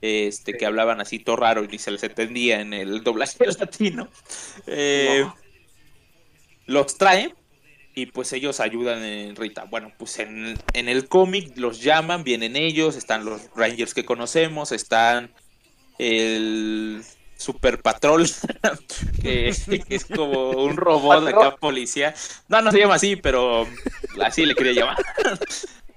Este, 0.00 0.56
que 0.56 0.64
hablaban 0.66 1.00
así 1.00 1.18
todo 1.18 1.36
raro 1.36 1.64
y 1.68 1.78
se 1.78 1.90
les 1.90 2.02
entendía 2.04 2.60
en 2.60 2.72
el 2.72 3.02
doblaje 3.02 3.46
latino. 3.58 4.08
Eh, 4.66 5.26
Los 6.66 6.96
trae 6.98 7.34
y 7.94 8.06
pues 8.06 8.32
ellos 8.32 8.60
ayudan 8.60 9.02
en 9.04 9.34
Rita. 9.36 9.64
Bueno, 9.64 9.92
pues 9.98 10.18
en, 10.20 10.56
en 10.72 10.88
el 10.88 11.08
cómic 11.08 11.56
los 11.56 11.82
llaman, 11.82 12.22
vienen 12.24 12.56
ellos, 12.56 12.96
están 12.96 13.24
los 13.24 13.50
Rangers 13.56 13.94
que 13.94 14.04
conocemos, 14.04 14.70
están 14.72 15.34
el 15.98 17.02
Super 17.36 17.80
Patrol, 17.82 18.26
que 19.22 19.48
es 19.88 20.04
como 20.06 20.50
un 20.50 20.76
robot 20.76 21.24
de 21.24 21.30
acá 21.30 21.56
policía. 21.56 22.14
No, 22.48 22.62
no 22.62 22.70
se 22.70 22.78
llama 22.80 22.96
así, 22.96 23.16
pero 23.16 23.66
así 24.22 24.46
le 24.46 24.54
quería 24.54 24.72
llamar. 24.74 24.96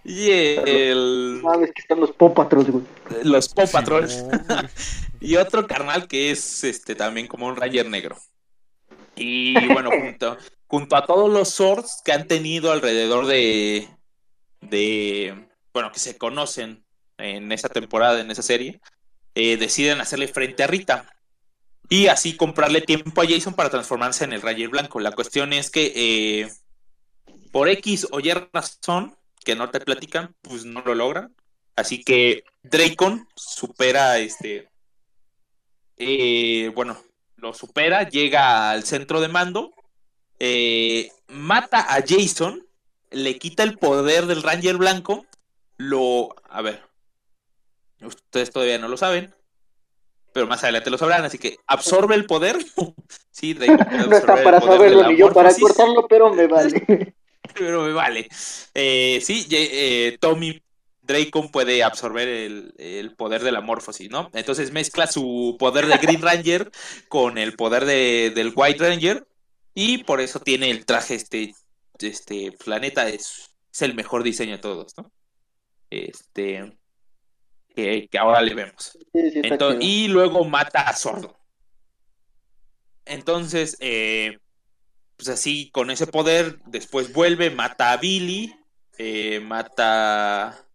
Y 0.03 0.31
el, 0.31 1.41
Mames, 1.43 1.71
que 1.73 1.81
están 1.81 1.99
los 1.99 2.11
Paw 2.11 2.33
Patrols, 2.33 2.69
güey. 2.69 2.83
los 3.23 3.49
Paw 3.49 3.69
Patrol. 3.69 4.09
Sí, 4.09 4.23
no. 4.23 4.39
Y 5.21 5.35
otro 5.35 5.67
carnal 5.67 6.07
que 6.07 6.31
es 6.31 6.63
este 6.63 6.95
también 6.95 7.27
como 7.27 7.45
un 7.45 7.55
Ranger 7.55 7.87
negro. 7.87 8.17
Y 9.15 9.53
bueno, 9.67 9.91
junto, 10.01 10.37
junto 10.65 10.95
a 10.95 11.05
todos 11.05 11.31
los 11.31 11.49
swords 11.49 12.01
que 12.03 12.11
han 12.11 12.27
tenido 12.27 12.71
alrededor 12.71 13.27
de. 13.27 13.87
de. 14.61 15.47
bueno, 15.73 15.91
que 15.91 15.99
se 15.99 16.17
conocen 16.17 16.83
en 17.19 17.51
esa 17.51 17.69
temporada, 17.69 18.19
en 18.19 18.31
esa 18.31 18.41
serie, 18.41 18.81
eh, 19.35 19.57
deciden 19.57 20.01
hacerle 20.01 20.27
frente 20.27 20.63
a 20.63 20.67
Rita. 20.67 21.13
Y 21.87 22.07
así 22.07 22.35
comprarle 22.35 22.81
tiempo 22.81 23.21
a 23.21 23.27
Jason 23.27 23.53
para 23.53 23.69
transformarse 23.69 24.23
en 24.23 24.33
el 24.33 24.41
Ranger 24.41 24.69
Blanco. 24.69 24.99
La 24.99 25.11
cuestión 25.11 25.51
es 25.51 25.69
que 25.69 25.91
eh, 25.93 26.49
por 27.51 27.67
X 27.67 28.07
o 28.11 28.21
Y 28.21 28.31
razón, 28.31 29.15
que 29.43 29.55
no 29.55 29.69
te 29.69 29.79
platican, 29.79 30.35
pues 30.41 30.65
no 30.65 30.81
lo 30.81 30.95
logran. 30.95 31.35
Así 31.75 32.03
que 32.03 32.43
Dracon 32.63 33.27
supera 33.35 34.19
este. 34.19 34.69
eh, 35.97 36.71
bueno, 36.75 36.97
lo 37.41 37.53
supera, 37.53 38.07
llega 38.07 38.71
al 38.71 38.83
centro 38.83 39.19
de 39.19 39.27
mando, 39.27 39.73
eh, 40.39 41.11
mata 41.27 41.93
a 41.93 42.03
Jason, 42.07 42.65
le 43.09 43.37
quita 43.37 43.63
el 43.63 43.77
poder 43.77 44.27
del 44.27 44.43
Ranger 44.43 44.77
Blanco, 44.77 45.25
lo. 45.77 46.35
A 46.49 46.61
ver. 46.61 46.83
Ustedes 48.01 48.51
todavía 48.51 48.79
no 48.79 48.87
lo 48.87 48.97
saben. 48.97 49.33
Pero 50.33 50.47
más 50.47 50.63
adelante 50.63 50.89
lo 50.89 50.97
sabrán, 50.97 51.25
así 51.25 51.37
que 51.37 51.57
absorbe 51.67 52.15
el 52.15 52.25
poder. 52.25 52.57
sí, 53.31 53.53
Dracon 53.53 53.85
puede 53.85 54.07
No 54.07 54.17
está 54.17 54.37
el 54.37 54.43
para 54.43 54.61
saberlo 54.61 55.09
ni 55.09 55.17
yo 55.17 55.33
para 55.33 55.53
cortarlo, 55.53 56.07
pero 56.07 56.33
me 56.33 56.47
vale. 56.47 57.15
pero 57.57 57.83
me 57.83 57.93
vale. 57.93 58.27
Eh, 58.73 59.19
sí, 59.21 59.47
eh, 59.51 60.17
Tommy 60.19 60.61
Dracon 61.01 61.49
puede 61.51 61.83
absorber 61.83 62.27
el, 62.27 62.73
el 62.77 63.15
poder 63.15 63.43
de 63.43 63.51
la 63.51 63.61
morfosis, 63.61 64.09
¿no? 64.09 64.29
Entonces 64.33 64.71
mezcla 64.71 65.07
su 65.07 65.55
poder 65.59 65.87
de 65.87 65.97
Green 65.97 66.21
Ranger 66.21 66.71
con 67.07 67.37
el 67.37 67.55
poder 67.55 67.85
de, 67.85 68.31
del 68.33 68.53
White 68.55 68.83
Ranger 68.83 69.27
y 69.73 70.03
por 70.03 70.21
eso 70.21 70.39
tiene 70.39 70.69
el 70.69 70.85
traje 70.85 71.15
este, 71.15 71.53
este 71.99 72.51
planeta, 72.51 73.07
es, 73.09 73.55
es 73.73 73.81
el 73.81 73.95
mejor 73.95 74.23
diseño 74.23 74.53
de 74.53 74.61
todos, 74.61 74.97
¿no? 74.97 75.11
Este, 75.89 76.77
que, 77.75 78.07
que 78.09 78.17
ahora 78.17 78.41
le 78.41 78.53
vemos. 78.53 78.97
Sí, 79.13 79.31
sí, 79.31 79.41
y 79.79 80.07
luego 80.07 80.45
mata 80.45 80.81
a 80.81 80.95
Sordo. 80.95 81.37
entonces, 83.05 83.77
eh, 83.79 84.37
pues 85.21 85.37
así, 85.37 85.69
con 85.69 85.91
ese 85.91 86.07
poder, 86.07 86.57
después 86.65 87.13
vuelve, 87.13 87.51
mata 87.51 87.91
a 87.91 87.97
Billy, 87.97 88.55
eh, 88.97 89.39
mata 89.39 90.65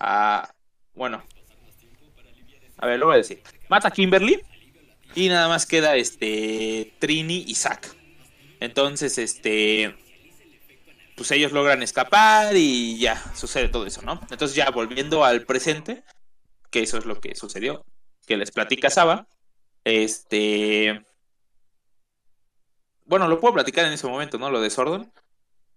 a... 0.00 0.54
Bueno. 0.92 1.22
A 2.78 2.86
ver, 2.88 2.98
lo 2.98 3.06
voy 3.06 3.14
a 3.14 3.18
decir. 3.18 3.40
Mata 3.68 3.86
a 3.86 3.90
Kimberly 3.92 4.42
y 5.14 5.28
nada 5.28 5.46
más 5.46 5.66
queda 5.66 5.94
este 5.94 6.96
Trini 6.98 7.44
y 7.46 7.54
Zack. 7.54 7.96
Entonces, 8.58 9.18
este 9.18 9.96
pues 11.16 11.30
ellos 11.30 11.52
logran 11.52 11.84
escapar 11.84 12.56
y 12.56 12.98
ya 12.98 13.22
sucede 13.36 13.68
todo 13.68 13.86
eso, 13.86 14.02
¿no? 14.02 14.20
Entonces 14.32 14.56
ya 14.56 14.70
volviendo 14.70 15.24
al 15.24 15.44
presente, 15.44 16.02
que 16.72 16.80
eso 16.80 16.98
es 16.98 17.04
lo 17.04 17.20
que 17.20 17.36
sucedió, 17.36 17.84
que 18.26 18.36
les 18.36 18.50
platica 18.50 18.90
Saba, 18.90 19.28
este 19.84 21.06
bueno, 23.08 23.26
lo 23.26 23.40
puedo 23.40 23.54
platicar 23.54 23.86
en 23.86 23.92
ese 23.92 24.06
momento, 24.06 24.38
¿no? 24.38 24.50
Lo 24.50 24.60
de 24.60 24.70
Sordon. 24.70 25.12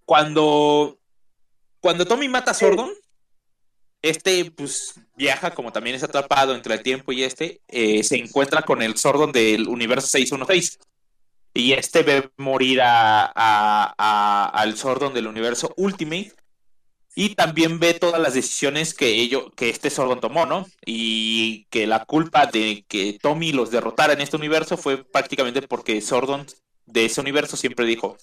Cuando 0.05 0.99
cuando 1.81 2.05
Tommy 2.05 2.29
mata 2.29 2.51
a 2.51 2.53
Sordon, 2.53 2.91
este 4.03 4.51
pues 4.51 4.93
viaja, 5.15 5.53
como 5.53 5.71
también 5.71 5.95
es 5.95 6.03
atrapado 6.03 6.55
entre 6.55 6.75
el 6.75 6.83
tiempo 6.83 7.11
y 7.11 7.23
este, 7.23 7.61
eh, 7.67 8.03
se 8.03 8.17
encuentra 8.17 8.61
con 8.61 8.81
el 8.83 8.97
Sordon 8.97 9.31
del 9.31 9.67
universo 9.67 10.07
616 10.07 10.79
y 11.53 11.73
este 11.73 12.03
ve 12.03 12.29
morir 12.37 12.81
a, 12.83 14.45
al 14.53 14.77
Sordon 14.77 15.13
del 15.13 15.27
universo 15.27 15.73
Ultimate 15.75 16.33
y 17.15 17.35
también 17.35 17.79
ve 17.79 17.93
todas 17.93 18.21
las 18.21 18.35
decisiones 18.35 18.93
que 18.93 19.07
ello, 19.07 19.51
que 19.51 19.69
este 19.69 19.89
Sordon 19.89 20.21
tomó, 20.21 20.45
¿no? 20.45 20.65
Y 20.85 21.65
que 21.65 21.87
la 21.87 22.05
culpa 22.05 22.45
de 22.45 22.85
que 22.87 23.17
Tommy 23.21 23.51
los 23.51 23.69
derrotara 23.71 24.13
en 24.13 24.21
este 24.21 24.37
universo 24.37 24.77
fue 24.77 25.03
prácticamente 25.03 25.61
porque 25.63 25.99
Sordon 25.99 26.45
de 26.91 27.05
ese 27.05 27.21
universo 27.21 27.57
siempre 27.57 27.85
dijo, 27.85 28.17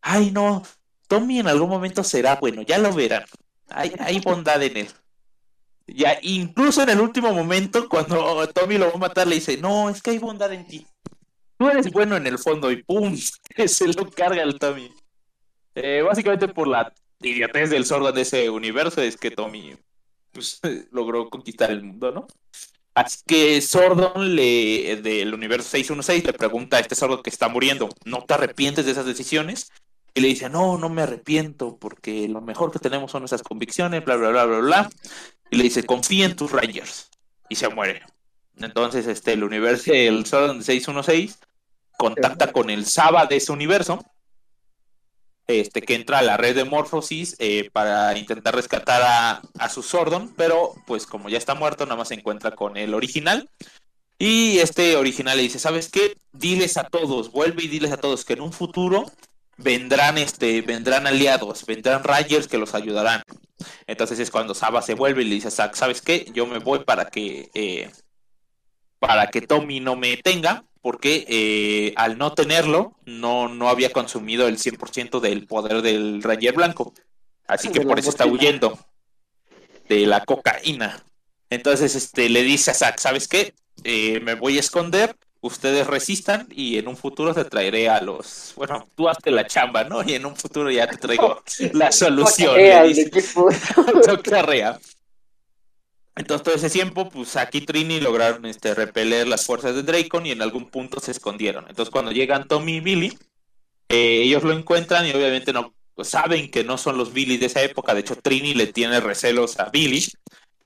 ay 0.00 0.30
no, 0.30 0.62
Tommy 1.08 1.40
en 1.40 1.48
algún 1.48 1.68
momento 1.68 2.04
será 2.04 2.36
bueno, 2.36 2.62
ya 2.62 2.78
lo 2.78 2.92
verán, 2.92 3.24
hay, 3.68 3.92
hay 3.98 4.20
bondad 4.20 4.62
en 4.62 4.76
él. 4.76 4.88
Ya, 5.86 6.18
incluso 6.22 6.82
en 6.82 6.88
el 6.88 7.00
último 7.00 7.32
momento, 7.34 7.88
cuando 7.90 8.48
Tommy 8.48 8.78
lo 8.78 8.86
va 8.86 8.94
a 8.94 8.98
matar, 8.98 9.26
le 9.26 9.34
dice, 9.34 9.58
no, 9.58 9.90
es 9.90 10.00
que 10.00 10.12
hay 10.12 10.18
bondad 10.18 10.50
en 10.52 10.66
ti 10.66 10.86
tú 11.58 11.68
eres 11.68 11.90
bueno 11.90 12.16
en 12.16 12.26
el 12.26 12.38
fondo 12.38 12.70
y 12.70 12.82
¡pum! 12.82 13.16
se 13.66 13.88
lo 13.88 14.10
carga 14.10 14.42
el 14.42 14.58
Tommy. 14.58 14.92
Eh, 15.74 16.02
básicamente 16.02 16.48
por 16.48 16.68
la 16.68 16.92
idiotez 17.20 17.70
del 17.70 17.86
sordo 17.86 18.12
de 18.12 18.22
ese 18.22 18.50
universo 18.50 19.00
es 19.00 19.16
que 19.16 19.30
Tommy 19.30 19.76
pues, 20.32 20.60
logró 20.92 21.28
conquistar 21.30 21.70
el 21.70 21.82
mundo, 21.82 22.12
¿no? 22.12 22.26
Así 22.94 23.18
que 23.26 23.60
Sordon 23.60 24.36
le, 24.36 25.00
del 25.02 25.34
universo 25.34 25.68
616 25.68 26.24
le 26.24 26.32
pregunta 26.32 26.76
a 26.76 26.80
este 26.80 26.94
sordo 26.94 27.22
que 27.22 27.30
está 27.30 27.48
muriendo, 27.48 27.88
¿no 28.04 28.24
te 28.24 28.34
arrepientes 28.34 28.86
de 28.86 28.92
esas 28.92 29.06
decisiones? 29.06 29.72
Y 30.14 30.20
le 30.20 30.28
dice, 30.28 30.48
no, 30.48 30.78
no 30.78 30.88
me 30.88 31.02
arrepiento 31.02 31.76
porque 31.76 32.28
lo 32.28 32.40
mejor 32.40 32.70
que 32.70 32.78
tenemos 32.78 33.10
son 33.10 33.24
esas 33.24 33.42
convicciones, 33.42 34.04
bla, 34.04 34.14
bla, 34.14 34.28
bla, 34.28 34.44
bla, 34.44 34.58
bla. 34.58 34.90
Y 35.50 35.56
le 35.56 35.64
dice, 35.64 35.82
confía 35.82 36.26
en 36.26 36.36
tus 36.36 36.52
Rangers. 36.52 37.10
Y 37.48 37.56
se 37.56 37.68
muere. 37.68 38.02
Entonces, 38.58 39.08
este, 39.08 39.32
el 39.32 39.42
universo, 39.42 39.92
el 39.92 40.24
Sordon 40.24 40.62
616 40.62 41.40
contacta 41.96 42.52
con 42.52 42.70
el 42.70 42.86
Saba 42.86 43.26
de 43.26 43.36
ese 43.36 43.50
universo, 43.50 44.04
este, 45.46 45.82
que 45.82 45.94
entra 45.94 46.18
a 46.18 46.22
la 46.22 46.36
red 46.36 46.54
de 46.54 46.64
Morphosis 46.64 47.36
eh, 47.38 47.70
para 47.72 48.16
intentar 48.16 48.54
rescatar 48.54 49.02
a, 49.02 49.42
a, 49.58 49.68
su 49.68 49.82
Sordon, 49.82 50.32
pero 50.36 50.74
pues 50.86 51.06
como 51.06 51.28
ya 51.28 51.38
está 51.38 51.54
muerto, 51.54 51.84
nada 51.84 51.96
más 51.96 52.08
se 52.08 52.14
encuentra 52.14 52.52
con 52.52 52.76
el 52.76 52.94
original. 52.94 53.50
Y 54.18 54.58
este 54.58 54.96
original 54.96 55.36
le 55.36 55.42
dice, 55.42 55.58
¿sabes 55.58 55.90
qué? 55.90 56.16
Diles 56.32 56.76
a 56.76 56.84
todos, 56.84 57.32
vuelve 57.32 57.64
y 57.64 57.68
diles 57.68 57.92
a 57.92 57.96
todos 57.96 58.24
que 58.24 58.34
en 58.34 58.42
un 58.42 58.52
futuro 58.52 59.10
vendrán, 59.56 60.18
este, 60.18 60.62
vendrán 60.62 61.06
aliados, 61.06 61.66
vendrán 61.66 62.04
Rangers 62.04 62.48
que 62.48 62.58
los 62.58 62.74
ayudarán. 62.74 63.22
Entonces 63.86 64.18
es 64.18 64.30
cuando 64.30 64.54
Saba 64.54 64.82
se 64.82 64.94
vuelve 64.94 65.22
y 65.22 65.26
le 65.26 65.34
dice 65.36 65.48
a 65.48 65.72
¿sabes 65.74 66.00
qué? 66.00 66.26
Yo 66.32 66.46
me 66.46 66.58
voy 66.58 66.84
para 66.84 67.06
que, 67.06 67.50
eh, 67.54 67.90
para 68.98 69.28
que 69.28 69.42
Tommy 69.42 69.80
no 69.80 69.96
me 69.96 70.16
tenga 70.16 70.64
porque 70.84 71.24
eh, 71.30 71.94
al 71.96 72.18
no 72.18 72.34
tenerlo, 72.34 72.92
no, 73.06 73.48
no 73.48 73.70
había 73.70 73.90
consumido 73.90 74.48
el 74.48 74.58
100% 74.58 75.18
del 75.18 75.46
poder 75.46 75.80
del 75.80 76.22
Ranger 76.22 76.52
Blanco. 76.52 76.92
Así 77.46 77.70
que 77.70 77.80
por 77.80 77.98
eso 77.98 78.10
está 78.10 78.26
huyendo 78.26 78.78
de 79.88 80.04
la 80.04 80.26
cocaína. 80.26 81.02
Entonces 81.48 81.94
este, 81.94 82.28
le 82.28 82.42
dice 82.42 82.70
a 82.70 82.74
Zack, 82.74 82.98
¿sabes 82.98 83.28
qué? 83.28 83.54
Eh, 83.82 84.20
me 84.20 84.34
voy 84.34 84.58
a 84.58 84.60
esconder, 84.60 85.16
ustedes 85.40 85.86
resistan 85.86 86.48
y 86.50 86.76
en 86.76 86.86
un 86.86 86.98
futuro 86.98 87.32
te 87.32 87.46
traeré 87.46 87.88
a 87.88 88.02
los... 88.02 88.52
Bueno, 88.54 88.86
tú 88.94 89.08
hazte 89.08 89.30
la 89.30 89.46
chamba, 89.46 89.84
¿no? 89.84 90.02
Y 90.02 90.12
en 90.12 90.26
un 90.26 90.36
futuro 90.36 90.70
ya 90.70 90.86
te 90.86 90.98
traigo 90.98 91.42
la 91.72 91.92
solución. 91.92 92.56
Entonces 96.16 96.44
todo 96.44 96.54
ese 96.54 96.70
tiempo, 96.70 97.10
pues 97.10 97.36
aquí 97.36 97.60
Trini 97.60 98.00
lograron 98.00 98.46
este, 98.46 98.74
repeler 98.74 99.26
las 99.26 99.46
fuerzas 99.46 99.74
de 99.74 99.82
Dracon 99.82 100.26
y 100.26 100.30
en 100.30 100.42
algún 100.42 100.70
punto 100.70 101.00
se 101.00 101.10
escondieron. 101.10 101.66
Entonces 101.68 101.90
cuando 101.90 102.12
llegan 102.12 102.46
Tommy 102.46 102.76
y 102.76 102.80
Billy, 102.80 103.18
eh, 103.88 104.22
ellos 104.22 104.44
lo 104.44 104.52
encuentran 104.52 105.06
y 105.06 105.10
obviamente 105.10 105.52
no 105.52 105.74
saben 106.02 106.50
que 106.50 106.64
no 106.64 106.78
son 106.78 106.98
los 106.98 107.12
Billy 107.12 107.36
de 107.36 107.46
esa 107.46 107.62
época. 107.62 107.94
De 107.94 108.00
hecho, 108.00 108.16
Trini 108.16 108.54
le 108.54 108.68
tiene 108.68 109.00
recelos 109.00 109.58
a 109.58 109.70
Billy 109.70 110.04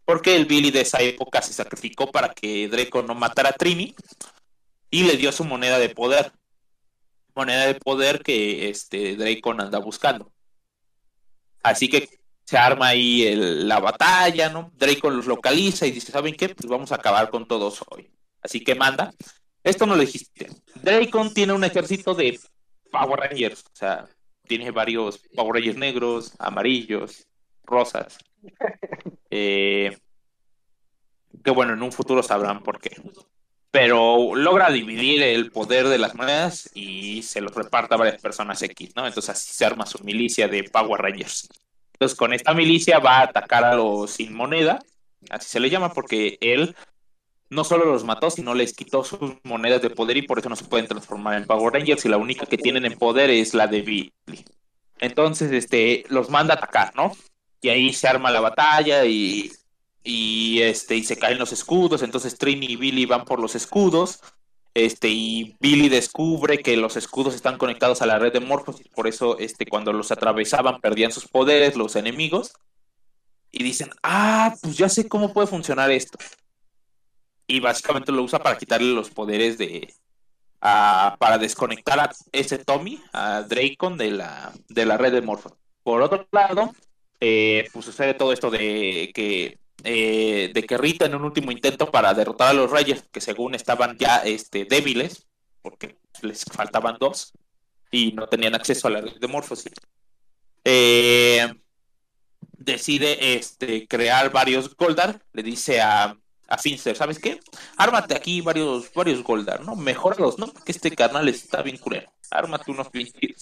porque 0.04 0.36
el 0.36 0.46
Billy 0.46 0.70
de 0.70 0.82
esa 0.82 1.00
época 1.02 1.42
se 1.42 1.52
sacrificó 1.52 2.10
para 2.10 2.30
que 2.30 2.68
Draco 2.68 3.02
no 3.02 3.14
matara 3.14 3.50
a 3.50 3.52
Trini 3.52 3.94
y 4.90 5.02
le 5.04 5.16
dio 5.16 5.32
su 5.32 5.44
moneda 5.44 5.78
de 5.78 5.90
poder. 5.90 6.32
Moneda 7.34 7.66
de 7.66 7.74
poder 7.74 8.22
que 8.22 8.70
este 8.70 9.16
Dracon 9.16 9.60
anda 9.60 9.78
buscando. 9.78 10.32
Así 11.62 11.88
que 11.88 12.17
se 12.48 12.56
arma 12.56 12.88
ahí 12.88 13.30
la 13.36 13.78
batalla, 13.78 14.48
¿no? 14.48 14.72
Draco 14.74 15.10
los 15.10 15.26
localiza 15.26 15.86
y 15.86 15.90
dice, 15.90 16.10
¿saben 16.10 16.34
qué? 16.34 16.48
Pues 16.48 16.66
vamos 16.66 16.90
a 16.92 16.94
acabar 16.94 17.28
con 17.28 17.46
todos 17.46 17.84
hoy. 17.90 18.10
Así 18.40 18.64
que 18.64 18.74
manda. 18.74 19.12
Esto 19.62 19.84
no 19.84 19.94
lo 19.94 20.00
dijiste. 20.00 20.48
Dracon 20.76 21.34
tiene 21.34 21.52
un 21.52 21.62
ejército 21.62 22.14
de 22.14 22.40
Power 22.90 23.20
Rangers. 23.20 23.66
O 23.66 23.76
sea, 23.76 24.08
tiene 24.46 24.70
varios 24.70 25.18
Power 25.36 25.56
Rangers 25.56 25.76
negros, 25.76 26.32
amarillos, 26.38 27.26
rosas. 27.64 28.16
Eh, 29.30 29.94
que 31.44 31.50
bueno, 31.50 31.74
en 31.74 31.82
un 31.82 31.92
futuro 31.92 32.22
sabrán 32.22 32.62
por 32.62 32.80
qué. 32.80 32.96
Pero 33.70 34.34
logra 34.34 34.70
dividir 34.70 35.22
el 35.22 35.52
poder 35.52 35.86
de 35.88 35.98
las 35.98 36.14
monedas 36.14 36.70
y 36.72 37.22
se 37.24 37.42
los 37.42 37.54
reparta 37.54 37.96
a 37.96 37.98
varias 37.98 38.22
personas 38.22 38.62
X, 38.62 38.96
¿no? 38.96 39.06
Entonces 39.06 39.28
así 39.28 39.52
se 39.52 39.66
arma 39.66 39.84
su 39.84 40.02
milicia 40.02 40.48
de 40.48 40.64
Power 40.64 41.02
Rangers. 41.02 41.46
Entonces, 41.98 42.16
con 42.16 42.32
esta 42.32 42.54
milicia 42.54 43.00
va 43.00 43.18
a 43.18 43.22
atacar 43.24 43.64
a 43.64 43.74
los 43.74 44.12
sin 44.12 44.32
moneda, 44.32 44.78
así 45.30 45.48
se 45.48 45.58
le 45.58 45.68
llama, 45.68 45.92
porque 45.92 46.38
él 46.40 46.76
no 47.50 47.64
solo 47.64 47.86
los 47.86 48.04
mató, 48.04 48.30
sino 48.30 48.54
les 48.54 48.72
quitó 48.72 49.02
sus 49.02 49.18
monedas 49.42 49.82
de 49.82 49.90
poder 49.90 50.16
y 50.16 50.22
por 50.22 50.38
eso 50.38 50.48
no 50.48 50.54
se 50.54 50.64
pueden 50.64 50.86
transformar 50.86 51.36
en 51.36 51.46
Power 51.46 51.72
Rangers 51.72 52.04
y 52.04 52.08
la 52.08 52.16
única 52.16 52.46
que 52.46 52.56
tienen 52.56 52.84
en 52.84 52.96
poder 52.96 53.30
es 53.30 53.52
la 53.52 53.66
de 53.66 53.82
Billy. 53.82 54.12
Entonces, 55.00 55.50
este, 55.50 56.04
los 56.08 56.30
manda 56.30 56.54
a 56.54 56.58
atacar, 56.58 56.94
¿no? 56.94 57.10
Y 57.60 57.70
ahí 57.70 57.92
se 57.92 58.06
arma 58.06 58.30
la 58.30 58.40
batalla 58.40 59.04
y, 59.04 59.50
y, 60.04 60.62
este, 60.62 60.94
y 60.94 61.02
se 61.02 61.18
caen 61.18 61.38
los 61.38 61.52
escudos, 61.52 62.02
entonces 62.02 62.38
Trini 62.38 62.66
y 62.66 62.76
Billy 62.76 63.06
van 63.06 63.24
por 63.24 63.40
los 63.40 63.56
escudos 63.56 64.20
este, 64.84 65.08
y 65.08 65.56
Billy 65.60 65.88
descubre 65.88 66.58
que 66.58 66.76
los 66.76 66.96
escudos 66.96 67.34
están 67.34 67.58
conectados 67.58 68.00
a 68.00 68.06
la 68.06 68.18
red 68.18 68.32
de 68.32 68.40
Morphosis, 68.40 68.86
por 68.88 69.08
eso 69.08 69.38
este, 69.38 69.66
cuando 69.66 69.92
los 69.92 70.12
atravesaban 70.12 70.80
perdían 70.80 71.10
sus 71.10 71.26
poderes 71.26 71.76
los 71.76 71.96
enemigos. 71.96 72.52
Y 73.50 73.64
dicen, 73.64 73.90
ah, 74.02 74.54
pues 74.62 74.76
ya 74.76 74.88
sé 74.88 75.08
cómo 75.08 75.32
puede 75.32 75.46
funcionar 75.46 75.90
esto. 75.90 76.18
Y 77.46 77.60
básicamente 77.60 78.12
lo 78.12 78.22
usa 78.22 78.38
para 78.38 78.58
quitarle 78.58 78.92
los 78.92 79.10
poderes 79.10 79.58
de... 79.58 79.92
para 80.60 81.38
desconectar 81.38 81.98
a 81.98 82.10
ese 82.32 82.58
Tommy, 82.58 83.02
a 83.12 83.42
Dracon 83.42 83.96
de 83.96 84.10
la, 84.10 84.52
de 84.68 84.86
la 84.86 84.96
red 84.96 85.12
de 85.12 85.22
Morphosis. 85.22 85.58
Por 85.82 86.02
otro 86.02 86.28
lado, 86.30 86.72
eh, 87.20 87.68
pues 87.72 87.84
sucede 87.84 88.14
todo 88.14 88.32
esto 88.32 88.50
de 88.50 89.10
que 89.14 89.58
eh, 89.84 90.50
de 90.52 90.62
que 90.64 90.78
Rita 90.78 91.06
en 91.06 91.14
un 91.14 91.24
último 91.24 91.52
intento 91.52 91.90
para 91.90 92.14
derrotar 92.14 92.48
a 92.48 92.52
los 92.52 92.70
Reyes, 92.70 93.04
que 93.12 93.20
según 93.20 93.54
estaban 93.54 93.96
ya 93.98 94.18
este, 94.18 94.64
débiles, 94.64 95.26
porque 95.62 95.96
les 96.22 96.44
faltaban 96.44 96.96
dos 96.98 97.32
y 97.90 98.12
no 98.12 98.26
tenían 98.26 98.54
acceso 98.54 98.88
a 98.88 98.90
la 98.90 99.00
red 99.00 99.16
de 99.18 99.28
Morphosis, 99.28 99.72
eh, 100.64 101.48
decide 102.52 103.34
este, 103.34 103.86
crear 103.86 104.30
varios 104.30 104.74
Goldar, 104.76 105.22
le 105.32 105.42
dice 105.42 105.80
a, 105.80 106.16
a 106.48 106.58
Finster, 106.58 106.96
¿sabes 106.96 107.18
qué? 107.18 107.40
Ármate 107.76 108.14
aquí 108.14 108.40
varios, 108.40 108.92
varios 108.92 109.22
Goldar, 109.22 109.64
¿no? 109.64 109.76
Mejóralos, 109.76 110.38
¿no? 110.38 110.48
Porque 110.48 110.72
este 110.72 110.90
carnal 110.94 111.28
está 111.28 111.62
bien 111.62 111.78
culero. 111.78 112.10
Ármate 112.30 112.70
unos 112.70 112.88
Finster. 112.90 113.34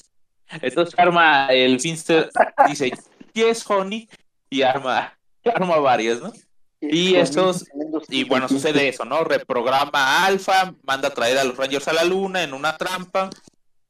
Entonces 0.49 0.95
arma 0.99 1.49
el 1.49 1.81
Finster, 1.81 2.31
dice, 2.69 2.93
yes, 3.33 3.69
honey, 3.69 4.09
y 4.49 4.63
arma 4.63 5.19
arma 5.51 5.79
varios, 5.79 6.21
¿no? 6.21 6.33
Y 6.81 7.15
estos... 7.15 7.65
y 8.09 8.25
bueno, 8.25 8.49
sucede 8.49 8.89
eso, 8.89 9.05
¿no? 9.05 9.25
Reprograma 9.25 9.91
a 9.95 10.27
Alpha, 10.27 10.75
manda 10.83 11.09
a 11.09 11.15
traer 11.15 11.39
a 11.39 11.45
los 11.45 11.57
Rangers 11.57 11.89
a 11.89 11.93
la 11.93 12.05
luna 12.05 12.43
en 12.43 12.53
una 12.53 12.77
trampa, 12.77 13.31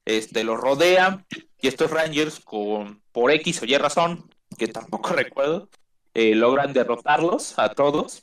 este, 0.05 0.45
los 0.45 0.59
rodea, 0.59 1.25
y 1.61 1.69
estos 1.69 1.91
Rangers, 1.91 2.41
con, 2.41 3.03
por 3.13 3.33
X 3.33 3.63
o 3.63 3.65
Y 3.65 3.77
razón, 3.77 4.31
que 4.57 4.69
tampoco 4.69 5.11
recuerdo, 5.15 5.69
eh, 6.15 6.35
logran 6.35 6.73
derrotarlos 6.73 7.59
a 7.59 7.71
todos. 7.71 8.23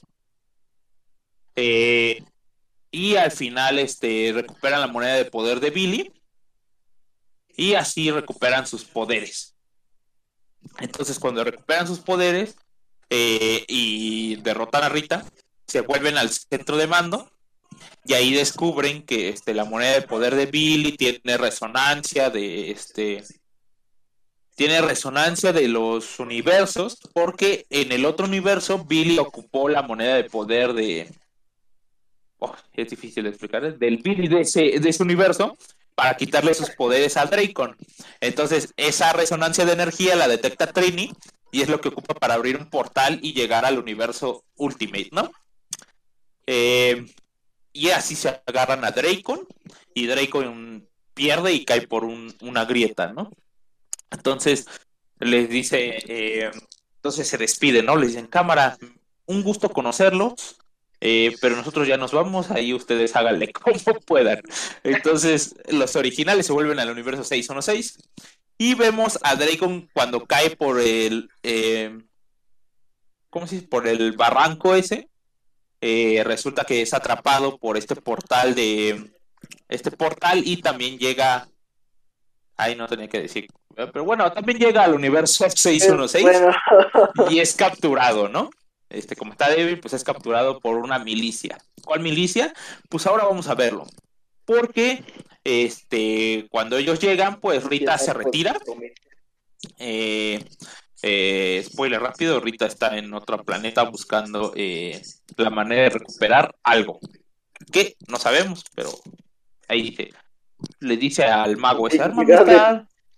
Eh, 1.55 2.23
y 2.89 3.15
al 3.15 3.31
final 3.31 3.79
este, 3.79 4.31
recuperan 4.33 4.81
la 4.81 4.87
moneda 4.87 5.15
de 5.15 5.25
poder 5.25 5.59
de 5.59 5.71
Billy. 5.71 6.13
Y 7.55 7.75
así 7.75 8.09
recuperan 8.09 8.65
sus 8.65 8.83
poderes. 8.83 9.55
Entonces, 10.79 11.19
cuando 11.19 11.43
recuperan 11.43 11.85
sus 11.85 11.99
poderes 11.99 12.55
eh, 13.15 13.63
y 13.67 14.37
derrotan 14.37 14.83
a 14.83 14.89
Rita, 14.89 15.23
se 15.67 15.81
vuelven 15.81 16.17
al 16.17 16.31
centro 16.31 16.77
de 16.77 16.87
mando. 16.87 17.29
Y 18.05 18.13
ahí 18.13 18.33
descubren 18.33 19.03
que 19.03 19.29
este, 19.29 19.53
la 19.53 19.65
moneda 19.65 19.93
de 19.93 20.01
poder 20.01 20.33
de 20.35 20.47
Billy 20.47 20.93
tiene 20.97 21.37
resonancia 21.37 22.31
de 22.31 22.71
este. 22.71 23.23
Tiene 24.55 24.81
resonancia 24.81 25.53
de 25.53 25.67
los 25.67 26.19
universos. 26.19 26.97
Porque 27.13 27.67
en 27.69 27.91
el 27.91 28.05
otro 28.05 28.25
universo, 28.25 28.83
Billy 28.83 29.19
ocupó 29.19 29.69
la 29.69 29.83
moneda 29.83 30.15
de 30.15 30.23
poder 30.23 30.73
de. 30.73 31.13
Oh, 32.39 32.55
es 32.73 32.89
difícil 32.89 33.25
de 33.25 33.29
explicar. 33.29 33.77
Del 33.77 33.97
Billy 33.97 34.27
de 34.27 34.41
ese, 34.41 34.79
de 34.79 34.89
ese 34.89 35.03
universo 35.03 35.55
para 35.93 36.17
quitarle 36.17 36.55
sus 36.55 36.71
poderes 36.71 37.15
al 37.17 37.29
Dracon. 37.29 37.77
Entonces, 38.19 38.73
esa 38.75 39.13
resonancia 39.13 39.65
de 39.65 39.73
energía 39.73 40.15
la 40.15 40.27
detecta 40.27 40.65
Trini 40.65 41.13
y 41.53 41.61
es 41.61 41.69
lo 41.69 41.79
que 41.79 41.89
ocupa 41.89 42.15
para 42.15 42.33
abrir 42.33 42.57
un 42.57 42.67
portal 42.67 43.19
y 43.21 43.33
llegar 43.33 43.63
al 43.63 43.77
universo 43.77 44.43
Ultimate, 44.55 45.09
¿no? 45.11 45.31
Eh, 46.47 47.05
y 47.71 47.91
así 47.91 48.15
se 48.15 48.41
agarran 48.47 48.83
a 48.83 48.89
Dracon 48.89 49.47
y 49.93 50.07
Dracon 50.07 50.89
pierde 51.13 51.53
y 51.53 51.63
cae 51.63 51.87
por 51.87 52.05
una 52.05 52.65
grieta, 52.65 53.13
¿no? 53.13 53.31
Entonces 54.09 54.65
les 55.19 55.47
dice, 55.47 55.99
eh, 56.07 56.51
entonces 56.95 57.27
se 57.27 57.37
despide, 57.37 57.83
¿no? 57.83 57.97
Les 57.97 58.09
dicen, 58.09 58.25
cámara, 58.25 58.75
un 59.27 59.43
gusto 59.43 59.69
conocerlos. 59.69 60.57
Eh, 61.05 61.35
pero 61.41 61.57
nosotros 61.57 61.85
ya 61.85 61.97
nos 61.97 62.13
vamos, 62.13 62.49
ahí 62.49 62.73
ustedes 62.73 63.13
háganle 63.17 63.51
como 63.53 63.77
puedan. 64.05 64.41
Entonces, 64.83 65.53
los 65.67 65.97
originales 65.97 66.45
se 66.45 66.53
vuelven 66.53 66.79
al 66.79 66.89
universo 66.89 67.25
616 67.25 67.97
y 68.63 68.75
vemos 68.75 69.19
a 69.23 69.35
Dracon 69.35 69.89
cuando 69.93 70.25
cae 70.25 70.55
por 70.55 70.79
el. 70.79 71.29
Eh, 71.43 71.99
¿Cómo 73.29 73.45
se 73.45 73.55
dice? 73.55 73.67
Por 73.67 73.87
el 73.87 74.13
barranco 74.13 74.73
ese. 74.73 75.09
Eh, 75.81 76.23
resulta 76.23 76.63
que 76.63 76.81
es 76.81 76.93
atrapado 76.93 77.57
por 77.57 77.75
este 77.75 77.97
portal 77.97 78.55
de. 78.55 79.11
Este 79.67 79.91
portal 79.91 80.43
y 80.45 80.61
también 80.61 80.97
llega. 80.97 81.47
Ahí 82.55 82.75
no 82.75 82.87
tenía 82.87 83.09
que 83.09 83.23
decir. 83.23 83.47
Pero 83.75 84.05
bueno, 84.05 84.31
también 84.31 84.59
llega 84.59 84.83
al 84.83 84.93
universo 84.93 85.49
616 85.49 86.25
y 87.31 87.39
es 87.39 87.55
capturado, 87.55 88.29
¿no? 88.29 88.49
este, 88.93 89.15
como 89.15 89.31
está 89.31 89.49
débil, 89.49 89.79
pues 89.79 89.93
es 89.93 90.03
capturado 90.03 90.59
por 90.59 90.77
una 90.77 90.99
milicia. 90.99 91.57
¿Cuál 91.83 91.99
milicia? 91.99 92.53
Pues 92.89 93.05
ahora 93.07 93.25
vamos 93.25 93.47
a 93.49 93.55
verlo. 93.55 93.87
Porque 94.45 95.03
este, 95.43 96.47
cuando 96.49 96.77
ellos 96.77 96.99
llegan, 96.99 97.39
pues 97.39 97.63
Rita 97.63 97.97
se 97.97 98.13
retira. 98.13 98.57
Eh, 99.79 100.43
eh, 101.01 101.63
spoiler 101.65 102.01
rápido, 102.01 102.39
Rita 102.39 102.65
está 102.65 102.97
en 102.97 103.13
otro 103.13 103.43
planeta 103.43 103.83
buscando 103.83 104.53
eh, 104.55 105.01
la 105.37 105.49
manera 105.49 105.83
de 105.83 105.89
recuperar 105.89 106.55
algo. 106.63 106.99
Que 107.71 107.95
no 108.07 108.17
sabemos, 108.17 108.63
pero 108.75 108.89
ahí 109.67 109.83
dice, 109.83 110.09
le 110.79 110.97
dice 110.97 111.23
al 111.23 111.57
mago, 111.57 111.87
esa 111.87 112.05
arma 112.05 112.23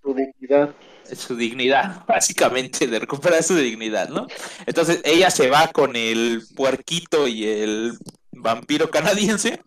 Su 0.02 0.14
dignidad 0.14 0.76
su 1.14 1.36
dignidad, 1.36 2.04
básicamente, 2.08 2.88
de 2.88 3.00
recuperar 3.00 3.44
su 3.44 3.56
dignidad, 3.56 4.10
¿no? 4.10 4.28
Entonces 4.66 5.02
ella 5.04 5.30
se 5.30 5.50
va 5.50 5.68
con 5.68 5.96
el 5.96 6.44
puerquito 6.56 7.28
y 7.28 7.46
el 7.46 7.94
vampiro 8.32 8.90
canadiense. 8.90 9.62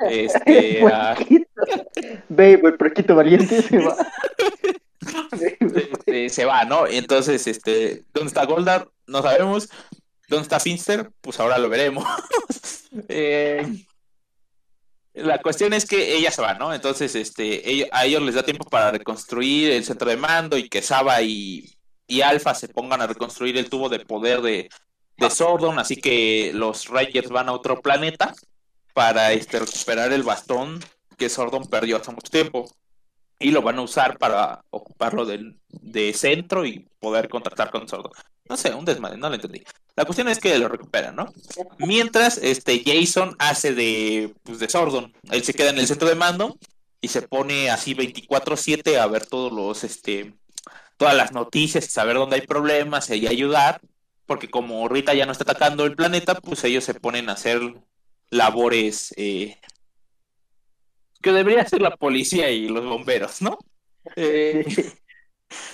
Este, 0.00 0.86
a... 0.86 1.16
Babe, 2.28 2.60
el 2.64 2.76
puerquito 2.76 3.14
valiente 3.14 3.62
se 3.68 3.78
va. 3.78 3.96
Este, 5.32 6.28
se 6.28 6.44
va, 6.44 6.64
¿no? 6.64 6.86
Entonces, 6.86 7.46
este, 7.46 8.04
¿dónde 8.12 8.28
está 8.28 8.44
Goldar? 8.44 8.88
No 9.06 9.22
sabemos. 9.22 9.68
¿Dónde 10.28 10.42
está 10.42 10.60
Finster? 10.60 11.10
Pues 11.20 11.38
ahora 11.38 11.58
lo 11.58 11.68
veremos. 11.68 12.04
eh, 13.08 13.66
la 15.14 15.40
cuestión 15.40 15.72
es 15.72 15.86
que 15.86 16.16
ella 16.16 16.30
se 16.30 16.42
va, 16.42 16.54
¿no? 16.54 16.74
Entonces, 16.74 17.14
este, 17.14 17.88
a 17.92 18.04
ellos 18.04 18.22
les 18.22 18.34
da 18.34 18.42
tiempo 18.42 18.68
para 18.68 18.90
reconstruir 18.90 19.70
el 19.70 19.84
centro 19.84 20.10
de 20.10 20.16
mando 20.16 20.58
y 20.58 20.68
que 20.68 20.82
Saba 20.82 21.22
y, 21.22 21.74
y 22.06 22.20
Alpha 22.20 22.54
se 22.54 22.68
pongan 22.68 23.00
a 23.00 23.06
reconstruir 23.06 23.56
el 23.56 23.70
tubo 23.70 23.88
de 23.88 24.00
poder 24.00 24.42
de, 24.42 24.68
de 25.16 25.30
Sordon, 25.30 25.78
así 25.78 25.96
que 25.96 26.50
los 26.52 26.88
Rangers 26.88 27.30
van 27.30 27.48
a 27.48 27.52
otro 27.52 27.80
planeta 27.80 28.34
para 28.96 29.32
este, 29.32 29.58
recuperar 29.58 30.10
el 30.14 30.22
bastón 30.22 30.82
que 31.18 31.28
Sordon 31.28 31.66
perdió 31.66 31.98
hace 31.98 32.12
mucho 32.12 32.30
tiempo 32.30 32.74
y 33.38 33.50
lo 33.50 33.60
van 33.60 33.78
a 33.78 33.82
usar 33.82 34.16
para 34.16 34.64
ocuparlo 34.70 35.26
de, 35.26 35.54
de 35.68 36.14
centro 36.14 36.64
y 36.64 36.88
poder 36.98 37.28
contratar 37.28 37.70
con 37.70 37.86
Sordon. 37.86 38.12
No 38.48 38.56
sé, 38.56 38.72
un 38.72 38.86
desmadre, 38.86 39.18
no 39.18 39.28
lo 39.28 39.34
entendí. 39.34 39.62
La 39.96 40.06
cuestión 40.06 40.28
es 40.28 40.38
que 40.38 40.58
lo 40.58 40.68
recuperan, 40.68 41.14
¿no? 41.14 41.30
Mientras, 41.76 42.38
este, 42.38 42.82
Jason 42.86 43.36
hace 43.38 43.74
de, 43.74 44.34
pues, 44.42 44.60
de 44.60 44.68
Sordon. 44.70 45.12
Él 45.30 45.44
se 45.44 45.52
queda 45.52 45.68
en 45.68 45.78
el 45.78 45.86
centro 45.86 46.08
de 46.08 46.14
mando 46.14 46.56
y 47.02 47.08
se 47.08 47.20
pone 47.20 47.68
así 47.68 47.94
24-7 47.94 48.96
a 48.96 49.06
ver 49.08 49.26
todos 49.26 49.52
los, 49.52 49.84
este, 49.84 50.32
todas 50.96 51.14
las 51.14 51.32
noticias 51.32 51.84
saber 51.84 52.16
dónde 52.16 52.36
hay 52.36 52.46
problemas 52.46 53.10
y 53.10 53.26
ayudar. 53.26 53.78
Porque 54.24 54.48
como 54.48 54.88
Rita 54.88 55.12
ya 55.12 55.26
no 55.26 55.32
está 55.32 55.44
atacando 55.44 55.84
el 55.84 55.94
planeta, 55.94 56.34
pues 56.36 56.64
ellos 56.64 56.82
se 56.82 56.94
ponen 56.94 57.28
a 57.28 57.34
hacer 57.34 57.60
labores 58.30 59.14
eh, 59.16 59.58
que 61.22 61.32
debería 61.32 61.62
hacer 61.62 61.82
la 61.82 61.96
policía 61.96 62.50
y 62.50 62.68
los 62.68 62.84
bomberos, 62.84 63.42
¿no? 63.42 63.58
Eh... 64.14 64.64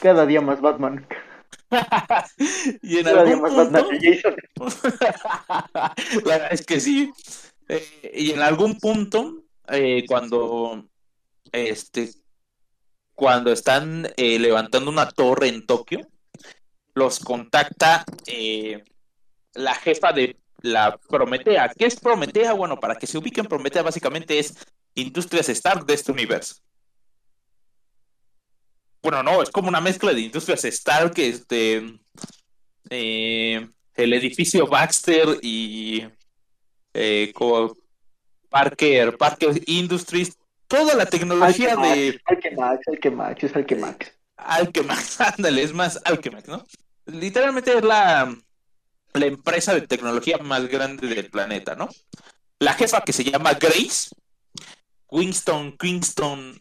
Cada 0.01 0.27
día 0.27 0.41
más 0.41 0.61
Batman. 0.61 1.07
y 2.83 2.99
en 2.99 3.09
algún 3.09 3.41
punto... 3.41 3.89
La 5.75 5.95
verdad 6.25 6.53
es 6.53 6.65
que 6.65 6.81
sí. 6.81 7.11
Eh, 7.69 8.13
y 8.15 8.31
en 8.33 8.41
algún 8.41 8.79
punto, 8.79 9.45
eh, 9.69 10.05
cuando 10.07 10.85
este 11.53 12.11
cuando 13.15 13.53
están 13.53 14.09
eh, 14.17 14.39
levantando 14.39 14.91
una 14.91 15.09
torre 15.09 15.49
en 15.49 15.67
Tokio, 15.67 16.01
los 16.95 17.21
contacta 17.21 18.05
eh, 18.27 18.83
la 19.55 19.75
jefa 19.75 20.13
de 20.13 20.37
la 20.63 20.97
Prometea. 20.97 21.73
¿Qué 21.77 21.87
es 21.87 21.99
Prometea? 21.99 22.53
Bueno, 22.55 22.81
para 22.81 22.97
que 22.97 23.07
se 23.07 23.19
ubiquen, 23.19 23.47
Prometea 23.47 23.83
básicamente 23.83 24.39
es 24.39 24.55
Industrias 24.95 25.49
Stark 25.49 25.87
de 25.87 25.95
este 25.95 26.13
universo 26.13 26.57
bueno, 29.03 29.23
no, 29.23 29.43
es 29.43 29.51
como 29.51 29.69
una 29.69 29.81
mezcla 29.81 30.13
de 30.13 30.21
industrias 30.21 30.65
Stark, 30.65 31.15
este, 31.17 31.99
eh, 32.89 33.69
el 33.95 34.13
edificio 34.13 34.67
Baxter 34.67 35.39
y 35.43 36.07
eh, 36.95 37.33
Parker, 38.49 39.17
Parker 39.17 39.61
Industries, 39.67 40.39
toda 40.69 40.95
la 40.95 41.07
tecnología 41.07 41.75
de... 41.77 42.21
Alchemax, 42.27 42.89
Alchemax, 42.89 43.45
es 43.45 43.57
Alchemax. 43.57 44.13
Alchemax, 44.37 45.21
ándale, 45.37 45.63
es 45.65 45.73
más 45.73 46.01
Alchemax, 46.05 46.47
¿no? 46.47 46.65
Literalmente 47.07 47.77
es 47.77 47.83
la, 47.83 48.33
la 49.15 49.27
empresa 49.27 49.75
de 49.75 49.87
tecnología 49.87 50.39
más 50.39 50.67
grande 50.69 51.09
del 51.09 51.29
planeta, 51.31 51.75
¿no? 51.75 51.89
La 52.59 52.73
jefa 52.75 53.03
que 53.03 53.13
se 53.13 53.25
llama 53.25 53.55
Grace, 53.55 54.11
Winston, 55.11 55.77
Kingston, 55.77 56.61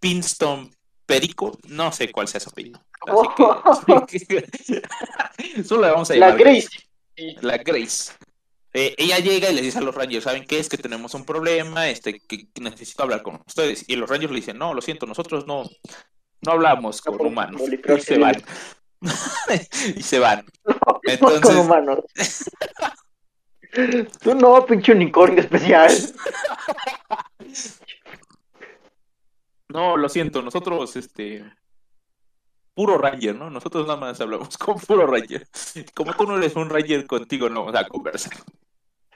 Pinston, 0.00 0.74
Perico, 1.06 1.58
no 1.68 1.92
sé 1.92 2.10
cuál 2.10 2.26
sea 2.28 2.40
su 2.40 2.50
apellido. 2.50 2.82
Solo 5.64 5.82
le 5.82 5.90
vamos 5.90 6.10
a 6.10 6.14
llamar. 6.14 6.30
La 6.30 6.36
Grace. 6.36 6.68
La 7.40 7.58
Grace. 7.58 8.12
Eh, 8.74 8.94
ella 8.98 9.18
llega 9.18 9.50
y 9.50 9.54
le 9.54 9.62
dice 9.62 9.78
a 9.78 9.80
los 9.80 9.94
Rangers, 9.94 10.24
¿saben 10.24 10.44
qué? 10.44 10.58
Es 10.58 10.68
que 10.68 10.76
tenemos 10.76 11.14
un 11.14 11.24
problema, 11.24 11.88
este, 11.88 12.20
que 12.20 12.48
necesito 12.60 13.02
hablar 13.02 13.22
con 13.22 13.40
ustedes. 13.46 13.86
Y 13.88 13.96
los 13.96 14.10
Rangers 14.10 14.30
le 14.30 14.40
dicen, 14.40 14.58
no, 14.58 14.74
lo 14.74 14.82
siento, 14.82 15.06
nosotros 15.06 15.46
no, 15.46 15.64
no 16.42 16.52
hablamos 16.52 17.00
con 17.00 17.26
humanos. 17.26 17.62
Y 17.62 18.00
se 18.00 18.18
van. 18.18 18.42
Y 19.96 20.02
se 20.02 20.18
van. 20.18 20.44
Entonces... 21.04 21.40
con 21.40 21.56
humanos. 21.56 22.00
Tú 24.20 24.34
no, 24.34 24.64
pinche 24.66 24.92
unicornio 24.92 25.40
especial. 25.40 25.92
No, 29.70 29.98
lo 29.98 30.08
siento, 30.08 30.40
nosotros, 30.40 30.96
este, 30.96 31.44
puro 32.72 32.96
Ranger, 32.96 33.34
¿no? 33.34 33.50
Nosotros 33.50 33.86
nada 33.86 33.98
más 34.00 34.20
hablamos 34.20 34.56
con 34.56 34.78
puro 34.78 35.06
Ranger. 35.06 35.46
Como 35.94 36.14
tú 36.14 36.26
no 36.26 36.38
eres 36.38 36.56
un 36.56 36.70
Ranger, 36.70 37.06
contigo 37.06 37.50
no 37.50 37.66
vamos 37.66 37.78
a 37.78 37.86
conversar. 37.86 38.32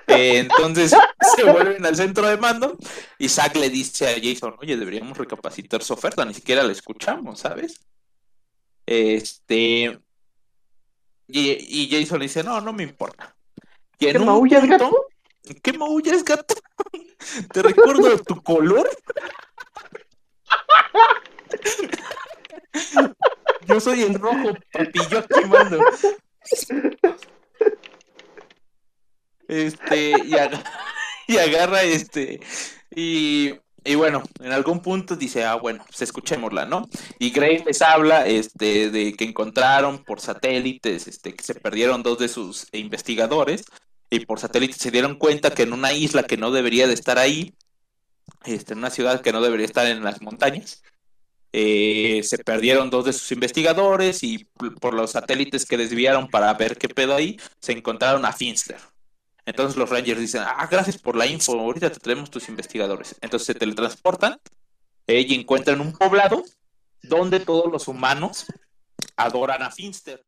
Eh, 0.09 0.39
entonces 0.39 0.95
se 1.37 1.45
vuelven 1.45 1.87
al 1.87 1.97
centro 1.97 2.27
de 2.27 2.37
mando 2.37 2.77
y 3.19 3.29
Zack 3.29 3.57
le 3.57 3.71
dice 3.71 4.09
a 4.09 4.21
Jason, 4.21 4.57
oye, 4.59 4.77
deberíamos 4.77 5.17
recapacitar 5.17 5.83
su 5.83 5.95
oferta, 5.95 6.25
ni 6.25 6.35
siquiera 6.35 6.63
la 6.63 6.73
escuchamos, 6.73 7.41
¿sabes? 7.41 7.81
Este... 8.87 9.99
Y, 11.29 11.51
y 11.85 11.89
Jason 11.91 12.19
le 12.19 12.25
dice, 12.27 12.43
no, 12.43 12.61
no 12.61 12.73
me 12.73 12.83
importa. 12.83 13.35
Y 13.99 14.07
en 14.09 14.13
¿Qué 14.13 14.19
maullas, 14.19 14.61
punto- 14.61 14.79
gato? 14.79 15.07
¿Qué 15.63 15.73
maullas, 15.73 16.25
gato? 16.25 16.55
¿Te 17.53 17.63
recuerdo 17.63 18.19
tu 18.19 18.43
color? 18.43 18.89
Yo 23.67 23.81
soy 23.81 24.03
el 24.03 24.15
rojo, 24.15 24.55
papi, 24.73 25.01
yo 25.11 25.19
aquí 25.19 25.45
mando. 25.47 25.79
Este, 29.49 30.11
y, 30.25 30.35
aga- 30.35 30.65
y 31.29 31.37
agarra 31.39 31.83
este, 31.83 32.41
y, 32.95 33.55
y 33.85 33.95
bueno, 33.95 34.23
en 34.41 34.53
algún 34.53 34.81
punto 34.81 35.17
dice, 35.17 35.45
ah, 35.45 35.55
bueno, 35.55 35.85
pues 35.87 36.03
escuchémosla, 36.03 36.67
¿no? 36.67 36.89
Y 37.19 37.31
Gray 37.31 37.63
les 37.65 37.83
habla, 37.83 38.27
este, 38.27 38.91
de 38.91 39.15
que 39.15 39.25
encontraron 39.25 40.05
por 40.05 40.21
satélites, 40.21 41.09
este, 41.09 41.35
que 41.35 41.43
se 41.43 41.55
perdieron 41.55 42.03
dos 42.03 42.19
de 42.19 42.29
sus 42.29 42.69
investigadores, 42.73 43.65
y 44.11 44.21
por 44.27 44.39
satélite 44.39 44.75
se 44.75 44.91
dieron 44.91 45.17
cuenta 45.17 45.55
que 45.55 45.63
en 45.63 45.73
una 45.73 45.93
isla 45.93 46.25
que 46.25 46.37
no 46.37 46.51
debería 46.51 46.87
de 46.87 46.95
estar 46.95 47.19
ahí, 47.19 47.55
este, 48.45 48.75
en 48.75 48.81
una 48.81 48.91
ciudad 48.91 49.23
que 49.23 49.33
no 49.33 49.41
debería 49.41 49.67
estar 49.67 49.87
en 49.87 50.05
las 50.05 50.21
montañas, 50.23 50.83
eh, 51.53 52.23
se 52.25 52.39
perdieron 52.39 52.91
dos 52.91 53.05
de 53.05 53.13
sus 53.13 53.31
investigadores 53.33 54.23
y 54.23 54.47
por 54.81 54.95
los 54.95 55.13
satélites 55.13 55.67
que 55.67 55.77
desviaron 55.77 56.29
para 56.29 56.53
ver 56.55 56.79
qué 56.79 56.89
pedo 56.89 57.15
ahí, 57.15 57.39
se 57.61 57.73
encontraron 57.73 58.25
a 58.25 58.33
Finster. 58.33 58.79
Entonces 59.45 59.77
los 59.77 59.91
Rangers 59.91 60.21
dicen, 60.21 60.43
ah, 60.45 60.69
gracias 60.71 60.99
por 60.99 61.17
la 61.17 61.27
info, 61.27 61.59
ahorita 61.59 61.91
te 61.91 62.01
traemos 62.01 62.31
tus 62.31 62.49
investigadores. 62.49 63.17
Entonces 63.21 63.47
se 63.47 63.55
teletransportan 63.55 64.39
y 65.07 65.35
encuentran 65.35 65.81
un 65.81 65.93
poblado 65.93 66.45
donde 67.03 67.41
todos 67.41 67.71
los 67.71 67.89
humanos 67.89 68.47
adoran 69.17 69.63
a 69.63 69.71
Finster. 69.71 70.25